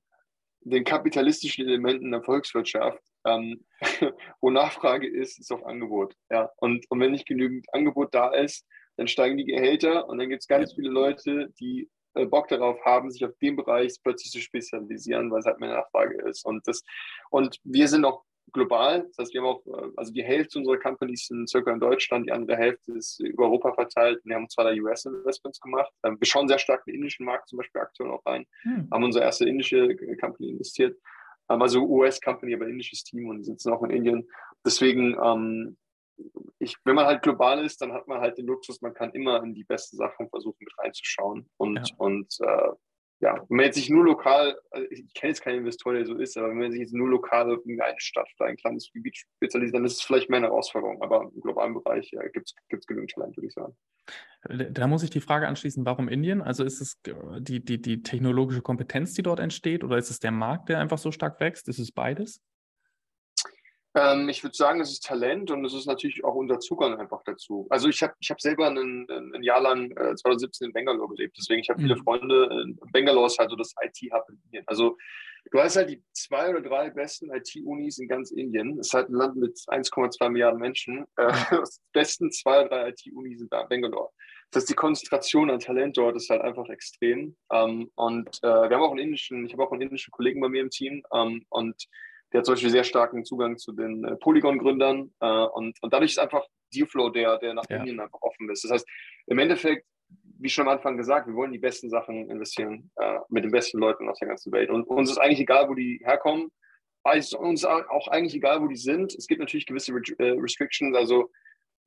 [0.65, 3.65] den kapitalistischen Elementen der Volkswirtschaft, ähm,
[4.41, 6.15] wo Nachfrage ist, ist auch Angebot.
[6.29, 6.49] Ja?
[6.57, 8.65] Und, und wenn nicht genügend Angebot da ist,
[8.97, 12.79] dann steigen die Gehälter und dann gibt es ganz viele Leute, die äh, Bock darauf
[12.85, 16.45] haben, sich auf dem Bereich plötzlich zu spezialisieren, weil es halt mehr Nachfrage ist.
[16.45, 16.83] Und, das,
[17.29, 19.03] und wir sind auch global.
[19.07, 22.27] Das heißt, wir haben auch, äh, also die Hälfte unserer Companies sind circa in Deutschland,
[22.27, 24.21] die andere Hälfte ist über Europa verteilt.
[24.23, 25.91] Wir haben zwar da US-Investments gemacht.
[26.03, 28.45] Ähm, wir schauen sehr stark in den indischen Markt zum Beispiel aktuell auch rein.
[28.61, 28.87] Hm.
[28.91, 30.97] Haben unsere erste indische Company investiert.
[31.47, 34.27] Also US-Company, aber indisches Team und sitzen auch in Indien.
[34.65, 35.77] Deswegen, ähm,
[36.59, 39.43] ich, wenn man halt global ist, dann hat man halt den Luxus, man kann immer
[39.43, 41.49] in die besten Sachen versuchen mit reinzuschauen.
[41.57, 41.95] Und, ja.
[41.97, 42.71] und äh,
[43.23, 46.15] ja, wenn man jetzt sich nur lokal, also ich kenne jetzt keinen Investor, der so
[46.15, 49.17] ist, aber wenn man sich jetzt nur lokal auf eine Stadt oder ein kleines Gebiet
[49.37, 51.01] spezialisiert, dann ist es vielleicht mehr eine Herausforderung.
[51.01, 53.73] Aber im globalen Bereich ja, gibt es genügend Talent, würde ich sagen.
[54.71, 56.41] Da muss ich die Frage anschließen, warum Indien?
[56.41, 56.99] Also ist es
[57.39, 60.97] die, die, die technologische Kompetenz, die dort entsteht, oder ist es der Markt, der einfach
[60.97, 61.69] so stark wächst?
[61.69, 62.41] Ist es beides?
[63.95, 67.21] Ähm, ich würde sagen, es ist Talent und es ist natürlich auch unser Zugang einfach
[67.25, 67.67] dazu.
[67.69, 71.37] Also ich habe ich hab selber ein, ein Jahr lang äh, 2017 in Bangalore gelebt,
[71.37, 71.85] deswegen ich habe mhm.
[71.85, 72.63] viele Freunde.
[72.63, 74.63] In Bangalore ist halt so das IT-Hub in Indien.
[74.65, 74.97] Also
[75.51, 78.79] du hast halt die zwei oder drei besten IT-Unis in ganz Indien.
[78.79, 81.05] Es ist halt ein Land mit 1,2 Milliarden Menschen.
[81.17, 84.09] Äh, die besten zwei oder drei IT-Unis sind da in Bangalore.
[84.49, 87.35] Das heißt, die Konzentration an Talent dort ist halt einfach extrem.
[87.51, 90.49] Ähm, und äh, wir haben auch einen indischen, ich habe auch einen indischen Kollegen bei
[90.49, 91.87] mir im Team ähm, und
[92.33, 96.11] der hat zum Beispiel sehr starken Zugang zu den äh, Polygon-Gründern äh, und, und dadurch
[96.11, 97.77] ist einfach Dealflow, der, der nach ja.
[97.77, 98.63] Indien einfach offen ist.
[98.63, 98.87] Das heißt,
[99.27, 99.85] im Endeffekt,
[100.39, 103.77] wie schon am Anfang gesagt, wir wollen die besten Sachen investieren äh, mit den besten
[103.77, 104.71] Leuten aus der ganzen Welt.
[104.71, 106.49] Und uns ist eigentlich egal, wo die herkommen.
[107.05, 109.13] Es ist uns auch eigentlich egal, wo die sind.
[109.13, 110.95] Es gibt natürlich gewisse äh, Restrictions.
[110.95, 111.29] Also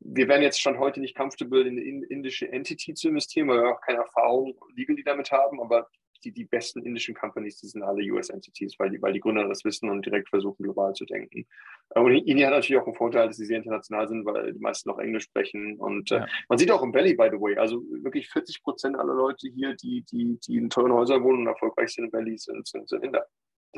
[0.01, 3.71] wir werden jetzt schon heute nicht comfortable in eine indische Entity zu investieren, weil wir
[3.71, 5.61] auch keine Erfahrung legally damit haben.
[5.61, 5.89] Aber
[6.21, 9.65] die, die besten indischen Companies, die sind alle US-Entities, weil die, weil die Gründer das
[9.65, 11.47] wissen und direkt versuchen, global zu denken.
[11.95, 14.89] Und Indien hat natürlich auch einen Vorteil, dass sie sehr international sind, weil die meisten
[14.89, 15.77] noch Englisch sprechen.
[15.77, 16.27] Und äh, ja.
[16.49, 19.75] man sieht auch im Valley, by the way, also wirklich 40 Prozent aller Leute hier,
[19.75, 23.05] die, die, die in teuren Häusern wohnen und erfolgreich sind im Valley, sind, sind, sind
[23.05, 23.27] Inder.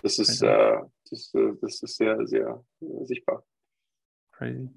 [0.03, 0.78] Das ist, äh,
[1.11, 3.45] das, äh, das ist sehr, sehr äh, sichtbar.
[4.32, 4.70] Crazy.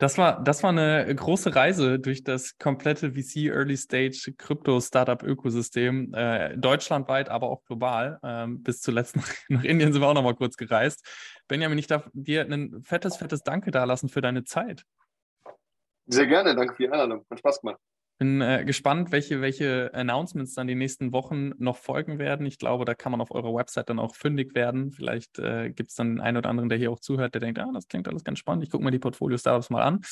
[0.00, 5.22] Das war, das war eine große Reise durch das komplette VC Early Stage Krypto Startup
[5.22, 8.18] Ökosystem, äh, deutschlandweit, aber auch global.
[8.22, 11.06] Ähm, bis zuletzt nach, nach, Indien sind wir auch noch mal kurz gereist.
[11.48, 14.84] Benjamin, ich darf dir ein fettes, fettes Danke dalassen für deine Zeit.
[16.06, 17.26] Sehr gerne, danke für die Einladung.
[17.28, 17.78] Hat Spaß gemacht.
[18.20, 22.44] Bin äh, gespannt, welche, welche Announcements dann die nächsten Wochen noch folgen werden.
[22.44, 24.92] Ich glaube, da kann man auf eurer Website dann auch fündig werden.
[24.92, 27.58] Vielleicht äh, gibt es dann den einen oder anderen, der hier auch zuhört, der denkt,
[27.58, 28.62] ah, das klingt alles ganz spannend.
[28.62, 30.02] Ich gucke mir die Portfolio-Startups mal an.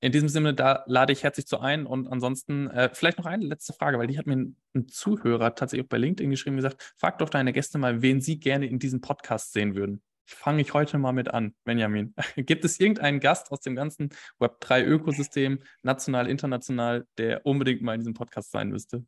[0.00, 1.84] In diesem Sinne, da lade ich herzlich zu ein.
[1.84, 5.54] Und ansonsten äh, vielleicht noch eine letzte Frage, weil die hat mir ein, ein Zuhörer
[5.54, 8.78] tatsächlich auch bei LinkedIn geschrieben gesagt, frag doch deine Gäste mal, wen sie gerne in
[8.78, 12.14] diesem Podcast sehen würden fange ich heute mal mit an, Benjamin.
[12.36, 18.14] Gibt es irgendeinen Gast aus dem ganzen Web3-Ökosystem, national, international, der unbedingt mal in diesem
[18.14, 19.04] Podcast sein müsste?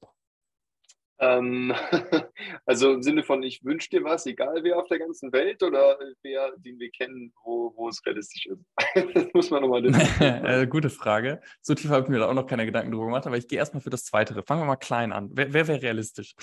[1.23, 1.73] Ähm,
[2.67, 5.97] also im Sinne von, ich wünsche dir was, egal wer auf der ganzen Welt oder
[6.23, 8.65] wer, den wir kennen, wo, wo es realistisch ist.
[9.15, 9.87] das muss man nochmal
[10.21, 11.41] äh, Gute Frage.
[11.61, 13.59] So tief habe ich mir da auch noch keine Gedanken drüber gemacht, aber ich gehe
[13.59, 14.43] erstmal für das Zweite.
[14.43, 15.31] Fangen wir mal klein an.
[15.33, 16.35] Wer, wer wäre realistisch?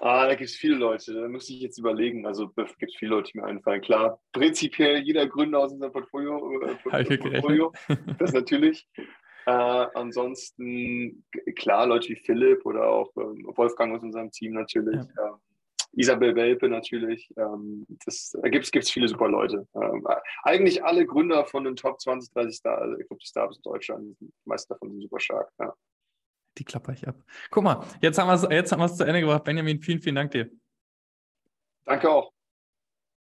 [0.00, 2.26] Ah, da gibt es viele Leute, da muss ich jetzt überlegen.
[2.26, 3.82] Also gibt es viele Leute, die mir einfallen.
[3.82, 7.72] Klar, prinzipiell jeder Gründer aus unserem Portfolio, äh, Portfolio
[8.18, 8.88] das natürlich.
[9.46, 11.24] Äh, ansonsten,
[11.56, 15.00] klar, Leute wie Philipp oder auch ähm, Wolfgang aus unserem Team natürlich.
[15.16, 15.26] Ja.
[15.26, 15.34] Ähm,
[15.92, 17.28] Isabel Welpe natürlich.
[17.36, 19.66] Ähm, das, da gibt es viele super Leute.
[19.74, 20.06] Ähm,
[20.44, 24.90] eigentlich alle Gründer von den Top 20, 30 Star, Startups in Deutschland, die meisten davon
[24.90, 25.50] sind super stark.
[25.58, 25.74] Ja
[26.60, 27.16] die klapper ich ab.
[27.50, 29.44] Guck mal, jetzt haben wir es zu Ende gebracht.
[29.44, 30.50] Benjamin, vielen, vielen Dank dir.
[31.84, 32.32] Danke auch.